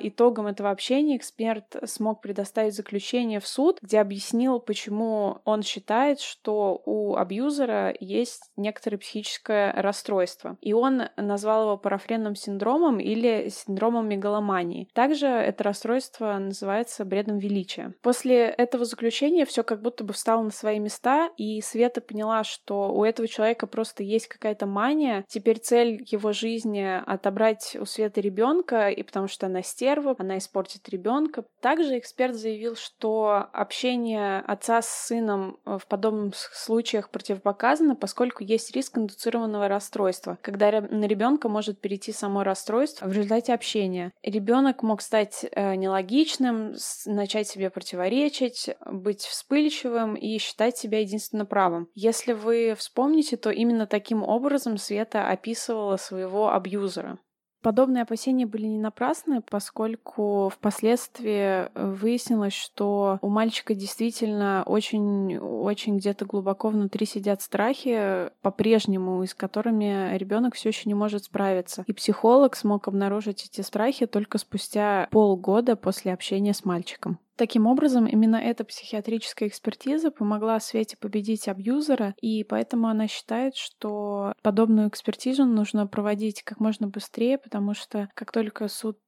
итогам 0.00 0.46
этого 0.46 0.67
этого 0.68 0.72
общения 0.72 1.16
эксперт 1.16 1.76
смог 1.84 2.20
предоставить 2.20 2.74
заключение 2.74 3.40
в 3.40 3.46
суд, 3.46 3.78
где 3.80 4.00
объяснил, 4.00 4.60
почему 4.60 5.38
он 5.44 5.62
считает, 5.62 6.20
что 6.20 6.82
у 6.84 7.16
абьюзера 7.16 7.94
есть 7.98 8.50
некоторое 8.56 8.98
психическое 8.98 9.72
расстройство. 9.72 10.58
И 10.60 10.72
он 10.72 11.04
назвал 11.16 11.62
его 11.64 11.76
парафренным 11.78 12.34
синдромом 12.34 13.00
или 13.00 13.48
синдромом 13.48 14.08
мегаломании. 14.08 14.88
Также 14.92 15.26
это 15.26 15.64
расстройство 15.64 16.38
называется 16.38 17.04
бредом 17.04 17.38
величия. 17.38 17.94
После 18.02 18.46
этого 18.46 18.84
заключения 18.84 19.46
все 19.46 19.62
как 19.62 19.80
будто 19.80 20.04
бы 20.04 20.12
встало 20.12 20.42
на 20.42 20.50
свои 20.50 20.78
места, 20.78 21.30
и 21.36 21.60
Света 21.60 22.00
поняла, 22.00 22.44
что 22.44 22.92
у 22.92 23.04
этого 23.04 23.26
человека 23.26 23.66
просто 23.66 24.02
есть 24.02 24.28
какая-то 24.28 24.66
мания. 24.66 25.24
Теперь 25.28 25.58
цель 25.58 26.04
его 26.06 26.32
жизни 26.32 27.00
отобрать 27.06 27.76
у 27.80 27.86
Светы 27.86 28.20
ребенка, 28.20 28.90
и 28.90 29.02
потому 29.02 29.28
что 29.28 29.46
она 29.46 29.62
стерва, 29.62 30.14
она 30.18 30.38
использует 30.38 30.57
испортит 30.58 30.88
ребенка. 30.88 31.44
Также 31.60 31.98
эксперт 31.98 32.34
заявил, 32.34 32.76
что 32.76 33.46
общение 33.52 34.40
отца 34.40 34.82
с 34.82 34.88
сыном 35.06 35.58
э, 35.64 35.78
в 35.80 35.86
подобных 35.86 36.34
случаях 36.36 37.10
противопоказано, 37.10 37.94
поскольку 37.94 38.42
есть 38.42 38.74
риск 38.74 38.98
индуцированного 38.98 39.68
расстройства, 39.68 40.38
когда 40.42 40.80
на 40.80 41.04
ребенка 41.04 41.48
может 41.48 41.80
перейти 41.80 42.12
само 42.12 42.42
расстройство 42.42 43.06
в 43.06 43.12
результате 43.12 43.54
общения. 43.54 44.12
Ребенок 44.22 44.82
мог 44.82 45.00
стать 45.00 45.46
э, 45.50 45.74
нелогичным, 45.76 46.74
начать 47.06 47.48
себе 47.48 47.70
противоречить, 47.70 48.70
быть 48.86 49.22
вспыльчивым 49.22 50.14
и 50.14 50.38
считать 50.38 50.76
себя 50.76 51.00
единственно 51.00 51.46
правым. 51.46 51.88
Если 51.94 52.32
вы 52.32 52.74
вспомните, 52.76 53.36
то 53.36 53.50
именно 53.50 53.86
таким 53.86 54.22
образом 54.22 54.76
Света 54.76 55.28
описывала 55.28 55.96
своего 55.96 56.52
абьюзера. 56.52 57.18
Подобные 57.60 58.02
опасения 58.02 58.46
были 58.46 58.66
не 58.66 58.78
напрасны, 58.78 59.42
поскольку 59.42 60.48
впоследствии 60.54 61.68
выяснилось, 61.74 62.52
что 62.52 63.18
у 63.20 63.28
мальчика 63.28 63.74
действительно 63.74 64.62
очень-очень 64.64 65.98
где-то 65.98 66.24
глубоко 66.24 66.68
внутри 66.68 67.04
сидят 67.04 67.42
страхи 67.42 68.30
по-прежнему, 68.42 69.26
с 69.26 69.34
которыми 69.34 70.16
ребенок 70.16 70.54
все 70.54 70.68
еще 70.68 70.88
не 70.88 70.94
может 70.94 71.24
справиться. 71.24 71.84
И 71.86 71.92
психолог 71.92 72.54
смог 72.54 72.86
обнаружить 72.86 73.44
эти 73.44 73.60
страхи 73.62 74.06
только 74.06 74.38
спустя 74.38 75.08
полгода 75.10 75.74
после 75.74 76.12
общения 76.12 76.54
с 76.54 76.64
мальчиком. 76.64 77.18
Таким 77.38 77.68
образом, 77.68 78.06
именно 78.06 78.34
эта 78.34 78.64
психиатрическая 78.64 79.48
экспертиза 79.48 80.10
помогла 80.10 80.58
Свете 80.58 80.96
победить 80.96 81.46
абьюзера, 81.46 82.16
и 82.20 82.42
поэтому 82.42 82.88
она 82.88 83.06
считает, 83.06 83.54
что 83.54 84.32
подобную 84.42 84.88
экспертизу 84.88 85.44
нужно 85.44 85.86
проводить 85.86 86.42
как 86.42 86.58
можно 86.58 86.88
быстрее, 86.88 87.38
потому 87.38 87.74
что 87.74 88.08
как 88.14 88.32
только 88.32 88.66
суд 88.66 88.98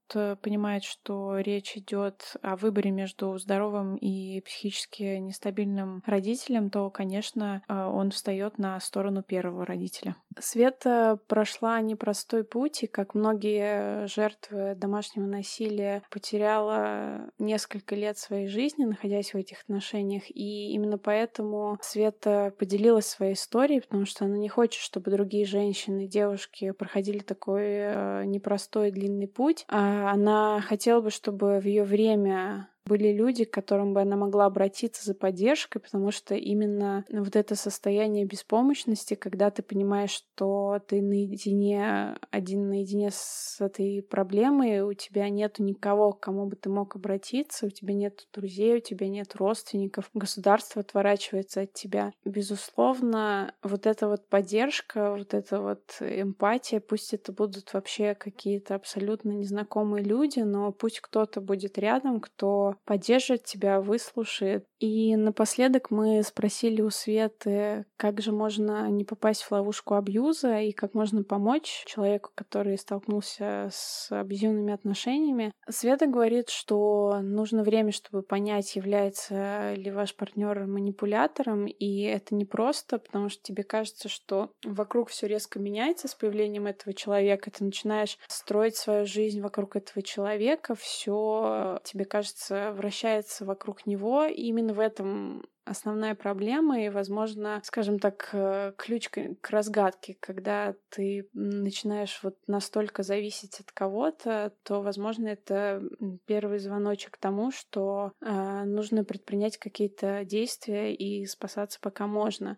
понимает, 0.42 0.85
что 0.85 1.38
речь 1.38 1.77
идет 1.77 2.37
о 2.42 2.57
выборе 2.57 2.90
между 2.90 3.37
здоровым 3.38 3.96
и 3.96 4.40
психически 4.40 5.18
нестабильным 5.18 6.03
родителем, 6.07 6.70
то, 6.70 6.90
конечно, 6.90 7.62
э, 7.68 7.85
он 7.85 8.11
встает 8.11 8.59
на 8.59 8.79
сторону 8.81 9.23
первого 9.23 9.64
родителя. 9.64 10.16
Света 10.38 11.18
прошла 11.27 11.81
непростой 11.81 12.44
путь, 12.44 12.83
и, 12.83 12.87
как 12.87 13.14
многие 13.14 14.07
жертвы 14.07 14.75
домашнего 14.75 15.27
насилия, 15.27 16.03
потеряла 16.11 17.31
несколько 17.38 17.94
лет 17.94 18.18
своей 18.18 18.49
жизни, 18.49 18.85
находясь 18.85 19.35
в 19.35 19.37
этих 19.37 19.62
отношениях. 19.62 20.25
И 20.29 20.73
именно 20.73 20.99
поэтому 20.99 21.79
Света 21.83 22.53
поделилась 22.59 23.07
своей 23.07 23.35
историей, 23.35 23.81
потому 23.81 24.07
что 24.07 24.25
она 24.25 24.37
не 24.37 24.49
хочет, 24.49 24.81
чтобы 24.81 25.11
другие 25.11 25.44
женщины, 25.44 26.07
девушки 26.07 26.70
проходили 26.73 27.18
такой 27.18 27.64
э, 27.64 28.25
непростой 28.27 28.90
длинный 28.90 29.29
путь. 29.29 29.64
А 29.68 29.99
она 30.08 30.60
хотела 30.60 31.00
бы, 31.00 31.10
чтобы 31.10 31.60
в 31.60 31.64
ее 31.64 31.84
время 31.84 32.68
были 32.90 33.12
люди, 33.12 33.44
к 33.44 33.53
которым 33.53 33.94
бы 33.94 34.00
она 34.00 34.16
могла 34.16 34.46
обратиться 34.46 35.05
за 35.05 35.14
поддержкой, 35.14 35.79
потому 35.79 36.11
что 36.11 36.35
именно 36.35 37.05
вот 37.09 37.37
это 37.37 37.55
состояние 37.55 38.24
беспомощности, 38.24 39.14
когда 39.14 39.53
ты 39.53 39.62
понимаешь, 39.62 40.11
что 40.11 40.81
ты 40.88 41.00
наедине, 41.00 42.16
один 42.33 42.68
наедине 42.68 43.11
с 43.12 43.61
этой 43.61 44.03
проблемой, 44.03 44.81
у 44.81 44.92
тебя 44.92 45.29
нет 45.29 45.61
никого, 45.61 46.12
к 46.12 46.18
кому 46.18 46.46
бы 46.46 46.57
ты 46.57 46.68
мог 46.68 46.96
обратиться, 46.96 47.66
у 47.66 47.70
тебя 47.70 47.94
нет 47.94 48.26
друзей, 48.35 48.79
у 48.79 48.81
тебя 48.81 49.09
нет 49.09 49.37
родственников, 49.37 50.11
государство 50.12 50.81
отворачивается 50.81 51.61
от 51.61 51.72
тебя. 51.72 52.12
Безусловно, 52.24 53.55
вот 53.62 53.87
эта 53.87 54.09
вот 54.09 54.26
поддержка, 54.26 55.14
вот 55.16 55.33
эта 55.33 55.61
вот 55.61 55.96
эмпатия, 56.00 56.81
пусть 56.81 57.14
это 57.14 57.33
будут 57.33 57.72
вообще 57.72 58.16
какие-то 58.16 58.74
абсолютно 58.74 59.31
незнакомые 59.31 60.03
люди, 60.03 60.40
но 60.40 60.72
пусть 60.72 60.98
кто-то 60.98 61.40
будет 61.40 61.79
рядом, 61.79 62.18
кто 62.18 62.74
поддержит 62.84 63.44
тебя, 63.44 63.80
выслушает. 63.80 64.64
И 64.78 65.14
напоследок 65.16 65.90
мы 65.90 66.22
спросили 66.22 66.80
у 66.80 66.90
Светы, 66.90 67.84
как 67.96 68.20
же 68.20 68.32
можно 68.32 68.88
не 68.88 69.04
попасть 69.04 69.42
в 69.42 69.52
ловушку 69.52 69.94
абьюза 69.94 70.60
и 70.60 70.72
как 70.72 70.94
можно 70.94 71.22
помочь 71.22 71.84
человеку, 71.86 72.30
который 72.34 72.78
столкнулся 72.78 73.68
с 73.70 74.10
абьюзивными 74.10 74.72
отношениями. 74.72 75.52
Света 75.68 76.06
говорит, 76.06 76.48
что 76.48 77.20
нужно 77.22 77.62
время, 77.62 77.92
чтобы 77.92 78.22
понять, 78.22 78.74
является 78.76 79.74
ли 79.74 79.90
ваш 79.90 80.14
партнер 80.14 80.66
манипулятором, 80.66 81.66
и 81.66 82.02
это 82.02 82.34
не 82.34 82.44
просто, 82.44 82.98
потому 82.98 83.28
что 83.28 83.42
тебе 83.42 83.64
кажется, 83.64 84.08
что 84.08 84.50
вокруг 84.64 85.10
все 85.10 85.26
резко 85.26 85.58
меняется 85.58 86.08
с 86.08 86.14
появлением 86.14 86.66
этого 86.66 86.94
человека, 86.94 87.50
ты 87.50 87.64
начинаешь 87.64 88.18
строить 88.28 88.76
свою 88.76 89.06
жизнь 89.06 89.40
вокруг 89.40 89.76
этого 89.76 90.02
человека, 90.02 90.74
все 90.74 91.78
тебе 91.84 92.04
кажется 92.04 92.60
вращается 92.73 93.44
вокруг 93.44 93.87
него. 93.87 94.25
И 94.25 94.42
именно 94.42 94.75
в 94.75 94.81
этом 94.81 95.44
основная 95.64 96.14
проблема 96.14 96.83
и, 96.83 96.88
возможно, 96.88 97.61
скажем 97.64 97.99
так, 97.99 98.31
э, 98.33 98.73
ключ 98.77 99.09
к 99.09 99.51
разгадке. 99.51 100.16
Когда 100.20 100.75
ты 100.88 101.29
начинаешь 101.33 102.20
вот 102.23 102.37
настолько 102.46 103.03
зависеть 103.03 103.61
от 103.61 103.70
кого-то, 103.73 104.53
то, 104.64 104.83
возможно, 104.83 105.29
это 105.29 105.83
первый 106.27 106.59
звоночек 106.59 107.12
к 107.12 107.18
тому, 107.18 107.53
что 107.53 108.12
э, 108.20 108.64
нужно 108.64 109.05
предпринять 109.05 109.59
какие-то 109.59 110.25
действия 110.25 110.94
и 110.94 111.25
спасаться 111.27 111.79
пока 111.81 112.07
можно. 112.07 112.57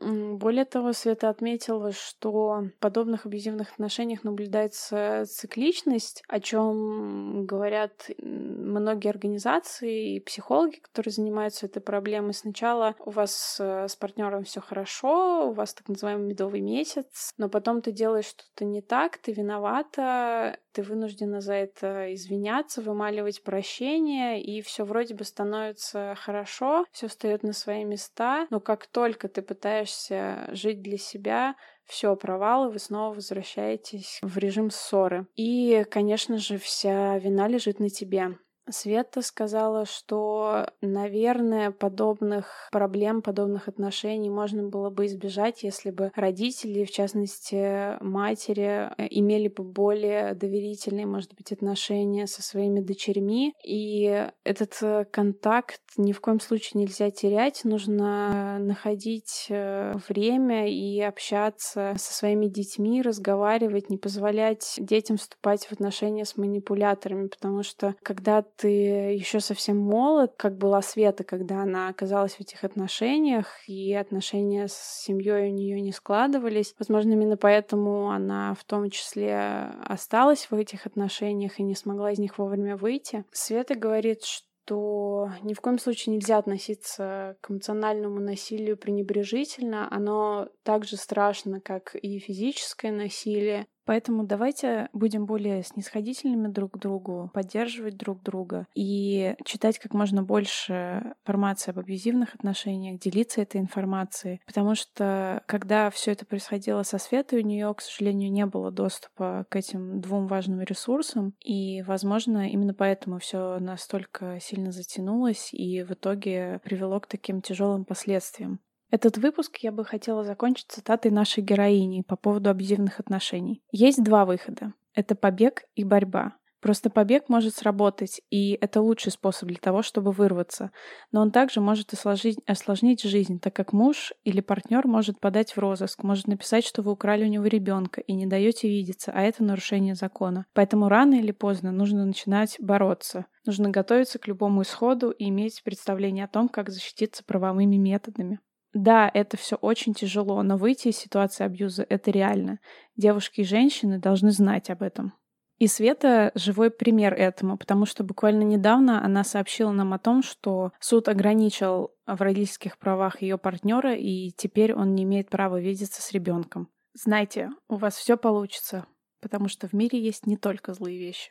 Более 0.00 0.64
того, 0.64 0.92
Света 0.94 1.28
отметила, 1.28 1.92
что 1.92 2.62
в 2.62 2.70
подобных 2.80 3.26
абьюзивных 3.26 3.72
отношениях 3.72 4.24
наблюдается 4.24 5.24
цикличность, 5.26 6.22
о 6.26 6.40
чем 6.40 7.44
говорят 7.44 8.08
многие 8.18 9.10
организации 9.10 10.16
и 10.16 10.20
психологи, 10.20 10.76
которые 10.76 11.12
занимаются 11.12 11.66
этой 11.66 11.82
проблемой. 11.82 12.32
Сначала 12.32 12.94
у 13.00 13.10
вас 13.10 13.58
э, 13.60 13.88
с 13.88 13.96
партнером 13.96 14.44
все 14.44 14.60
хорошо, 14.60 15.50
у 15.50 15.52
вас 15.52 15.74
так 15.74 15.88
называемый 15.88 16.28
медовый 16.28 16.62
месяц, 16.62 17.34
но 17.36 17.50
потом 17.50 17.82
ты 17.82 17.92
делаешь 17.92 18.26
что-то 18.26 18.64
не 18.64 18.80
так, 18.80 19.18
ты 19.18 19.32
виновата, 19.32 20.58
ты 20.72 20.82
вынуждена 20.82 21.40
за 21.40 21.54
это 21.54 22.14
извиняться, 22.14 22.82
вымаливать 22.82 23.42
прощение, 23.42 24.42
и 24.42 24.62
все 24.62 24.84
вроде 24.84 25.14
бы 25.14 25.24
становится 25.24 26.14
хорошо, 26.18 26.84
все 26.92 27.08
встает 27.08 27.42
на 27.42 27.52
свои 27.52 27.84
места, 27.84 28.46
но 28.50 28.60
как 28.60 28.86
только 28.86 29.28
ты 29.28 29.42
пытаешься 29.42 30.48
жить 30.52 30.82
для 30.82 30.98
себя, 30.98 31.54
все, 31.84 32.14
провалы, 32.14 32.70
вы 32.70 32.78
снова 32.78 33.14
возвращаетесь 33.14 34.20
в 34.22 34.38
режим 34.38 34.70
ссоры. 34.70 35.26
И, 35.34 35.84
конечно 35.90 36.38
же, 36.38 36.56
вся 36.56 37.18
вина 37.18 37.48
лежит 37.48 37.80
на 37.80 37.88
тебе. 37.88 38.38
Света 38.70 39.22
сказала, 39.22 39.84
что, 39.84 40.66
наверное, 40.80 41.70
подобных 41.70 42.68
проблем, 42.70 43.22
подобных 43.22 43.68
отношений 43.68 44.30
можно 44.30 44.68
было 44.68 44.90
бы 44.90 45.06
избежать, 45.06 45.62
если 45.62 45.90
бы 45.90 46.12
родители, 46.14 46.84
в 46.84 46.90
частности 46.90 48.02
матери, 48.02 48.90
э, 48.96 49.06
имели 49.10 49.48
бы 49.48 49.64
более 49.64 50.34
доверительные, 50.34 51.06
может 51.06 51.34
быть, 51.34 51.52
отношения 51.52 52.26
со 52.26 52.42
своими 52.42 52.80
дочерьми. 52.80 53.54
И 53.64 54.28
этот 54.44 54.78
э, 54.82 55.04
контакт 55.10 55.80
ни 55.96 56.12
в 56.12 56.20
коем 56.20 56.40
случае 56.40 56.82
нельзя 56.82 57.10
терять. 57.10 57.64
Нужно 57.64 58.58
находить 58.58 59.46
э, 59.48 59.94
время 60.08 60.68
и 60.68 61.00
общаться 61.00 61.94
со 61.98 62.14
своими 62.14 62.46
детьми, 62.46 63.02
разговаривать, 63.02 63.90
не 63.90 63.96
позволять 63.96 64.74
детям 64.78 65.16
вступать 65.16 65.66
в 65.66 65.72
отношения 65.72 66.24
с 66.24 66.36
манипуляторами, 66.36 67.28
потому 67.28 67.62
что 67.62 67.94
когда 68.02 68.42
ты 68.60 68.68
еще 68.68 69.40
совсем 69.40 69.78
молод, 69.78 70.34
как 70.36 70.58
была 70.58 70.82
Света, 70.82 71.24
когда 71.24 71.62
она 71.62 71.88
оказалась 71.88 72.34
в 72.34 72.40
этих 72.40 72.62
отношениях, 72.62 73.46
и 73.66 73.94
отношения 73.94 74.68
с 74.68 75.02
семьей 75.02 75.48
у 75.48 75.54
нее 75.54 75.80
не 75.80 75.92
складывались. 75.92 76.74
Возможно, 76.78 77.12
именно 77.12 77.38
поэтому 77.38 78.10
она 78.10 78.54
в 78.54 78.64
том 78.64 78.90
числе 78.90 79.70
осталась 79.82 80.50
в 80.50 80.54
этих 80.54 80.84
отношениях 80.84 81.58
и 81.58 81.62
не 81.62 81.74
смогла 81.74 82.12
из 82.12 82.18
них 82.18 82.36
вовремя 82.36 82.76
выйти. 82.76 83.24
Света 83.32 83.74
говорит, 83.74 84.24
что 84.24 84.44
что 84.70 85.32
ни 85.42 85.52
в 85.52 85.60
коем 85.60 85.80
случае 85.80 86.14
нельзя 86.14 86.38
относиться 86.38 87.36
к 87.40 87.50
эмоциональному 87.50 88.20
насилию 88.20 88.76
пренебрежительно. 88.76 89.88
Оно 89.90 90.48
так 90.62 90.84
же 90.84 90.96
страшно, 90.96 91.60
как 91.60 91.96
и 91.96 92.20
физическое 92.20 92.92
насилие. 92.92 93.66
Поэтому 93.90 94.22
давайте 94.22 94.88
будем 94.92 95.26
более 95.26 95.64
снисходительными 95.64 96.46
друг 96.46 96.74
к 96.74 96.78
другу, 96.78 97.28
поддерживать 97.34 97.96
друг 97.96 98.22
друга 98.22 98.68
и 98.72 99.34
читать 99.44 99.80
как 99.80 99.94
можно 99.94 100.22
больше 100.22 101.02
информации 101.24 101.72
об 101.72 101.80
абьюзивных 101.80 102.36
отношениях, 102.36 103.00
делиться 103.00 103.42
этой 103.42 103.60
информацией. 103.60 104.42
Потому 104.46 104.76
что 104.76 105.42
когда 105.46 105.90
все 105.90 106.12
это 106.12 106.24
происходило 106.24 106.84
со 106.84 106.98
Светой, 106.98 107.40
у 107.40 107.44
нее, 107.44 107.74
к 107.74 107.80
сожалению, 107.80 108.30
не 108.30 108.46
было 108.46 108.70
доступа 108.70 109.44
к 109.48 109.56
этим 109.56 110.00
двум 110.00 110.28
важным 110.28 110.60
ресурсам. 110.60 111.34
И, 111.44 111.82
возможно, 111.82 112.48
именно 112.48 112.74
поэтому 112.74 113.18
все 113.18 113.58
настолько 113.58 114.38
сильно 114.40 114.70
затянулось 114.70 115.52
и 115.52 115.82
в 115.82 115.90
итоге 115.90 116.60
привело 116.62 117.00
к 117.00 117.08
таким 117.08 117.42
тяжелым 117.42 117.84
последствиям. 117.84 118.60
Этот 118.90 119.18
выпуск 119.18 119.58
я 119.58 119.70
бы 119.70 119.84
хотела 119.84 120.24
закончить 120.24 120.66
цитатой 120.68 121.12
нашей 121.12 121.42
героини 121.42 122.02
по 122.02 122.16
поводу 122.16 122.50
абьюзивных 122.50 122.98
отношений. 122.98 123.62
Есть 123.70 124.02
два 124.02 124.24
выхода. 124.24 124.74
Это 124.94 125.14
побег 125.14 125.64
и 125.76 125.84
борьба. 125.84 126.34
Просто 126.60 126.90
побег 126.90 127.28
может 127.28 127.54
сработать, 127.54 128.20
и 128.28 128.52
это 128.60 128.82
лучший 128.82 129.12
способ 129.12 129.48
для 129.48 129.56
того, 129.56 129.82
чтобы 129.82 130.12
вырваться. 130.12 130.72
Но 131.10 131.22
он 131.22 131.30
также 131.30 131.60
может 131.60 131.92
осложнить, 131.94 132.38
осложнить 132.46 133.02
жизнь, 133.02 133.40
так 133.40 133.54
как 133.56 133.72
муж 133.72 134.12
или 134.24 134.40
партнер 134.40 134.86
может 134.86 135.18
подать 135.20 135.56
в 135.56 135.58
розыск, 135.58 136.02
может 136.02 136.26
написать, 136.26 136.66
что 136.66 136.82
вы 136.82 136.92
украли 136.92 137.24
у 137.24 137.28
него 137.28 137.46
ребенка 137.46 138.02
и 138.02 138.12
не 138.12 138.26
даете 138.26 138.68
видеться, 138.68 139.10
а 139.14 139.22
это 139.22 139.42
нарушение 139.42 139.94
закона. 139.94 140.44
Поэтому 140.52 140.90
рано 140.90 141.14
или 141.14 141.32
поздно 141.32 141.72
нужно 141.72 142.04
начинать 142.04 142.56
бороться. 142.58 143.24
Нужно 143.46 143.70
готовиться 143.70 144.18
к 144.18 144.28
любому 144.28 144.60
исходу 144.62 145.10
и 145.12 145.28
иметь 145.30 145.62
представление 145.64 146.26
о 146.26 146.28
том, 146.28 146.50
как 146.50 146.68
защититься 146.68 147.24
правовыми 147.24 147.76
методами. 147.76 148.38
Да, 148.72 149.10
это 149.12 149.36
все 149.36 149.56
очень 149.56 149.94
тяжело, 149.94 150.42
но 150.42 150.56
выйти 150.56 150.88
из 150.88 150.96
ситуации 150.96 151.44
абьюза— 151.44 151.84
это 151.88 152.10
реально. 152.10 152.60
Девушки 152.96 153.40
и 153.40 153.44
женщины 153.44 153.98
должны 153.98 154.30
знать 154.30 154.70
об 154.70 154.82
этом. 154.82 155.12
И 155.58 155.66
Света— 155.66 156.32
живой 156.34 156.70
пример 156.70 157.12
этому, 157.12 157.58
потому 157.58 157.84
что 157.84 158.02
буквально 158.02 158.44
недавно 158.44 159.04
она 159.04 159.24
сообщила 159.24 159.72
нам 159.72 159.92
о 159.92 159.98
том, 159.98 160.22
что 160.22 160.72
суд 160.80 161.08
ограничил 161.08 161.90
в 162.06 162.20
родительских 162.22 162.78
правах 162.78 163.20
ее 163.20 163.36
партнера, 163.36 163.94
и 163.94 164.30
теперь 164.30 164.72
он 164.72 164.94
не 164.94 165.02
имеет 165.02 165.28
права 165.28 165.60
видеться 165.60 166.00
с 166.00 166.12
ребенком. 166.12 166.68
Знайте, 166.94 167.50
у 167.68 167.76
вас 167.76 167.96
все 167.96 168.16
получится, 168.16 168.86
потому 169.20 169.48
что 169.48 169.68
в 169.68 169.74
мире 169.74 170.00
есть 170.00 170.26
не 170.26 170.38
только 170.38 170.72
злые 170.72 170.98
вещи. 170.98 171.30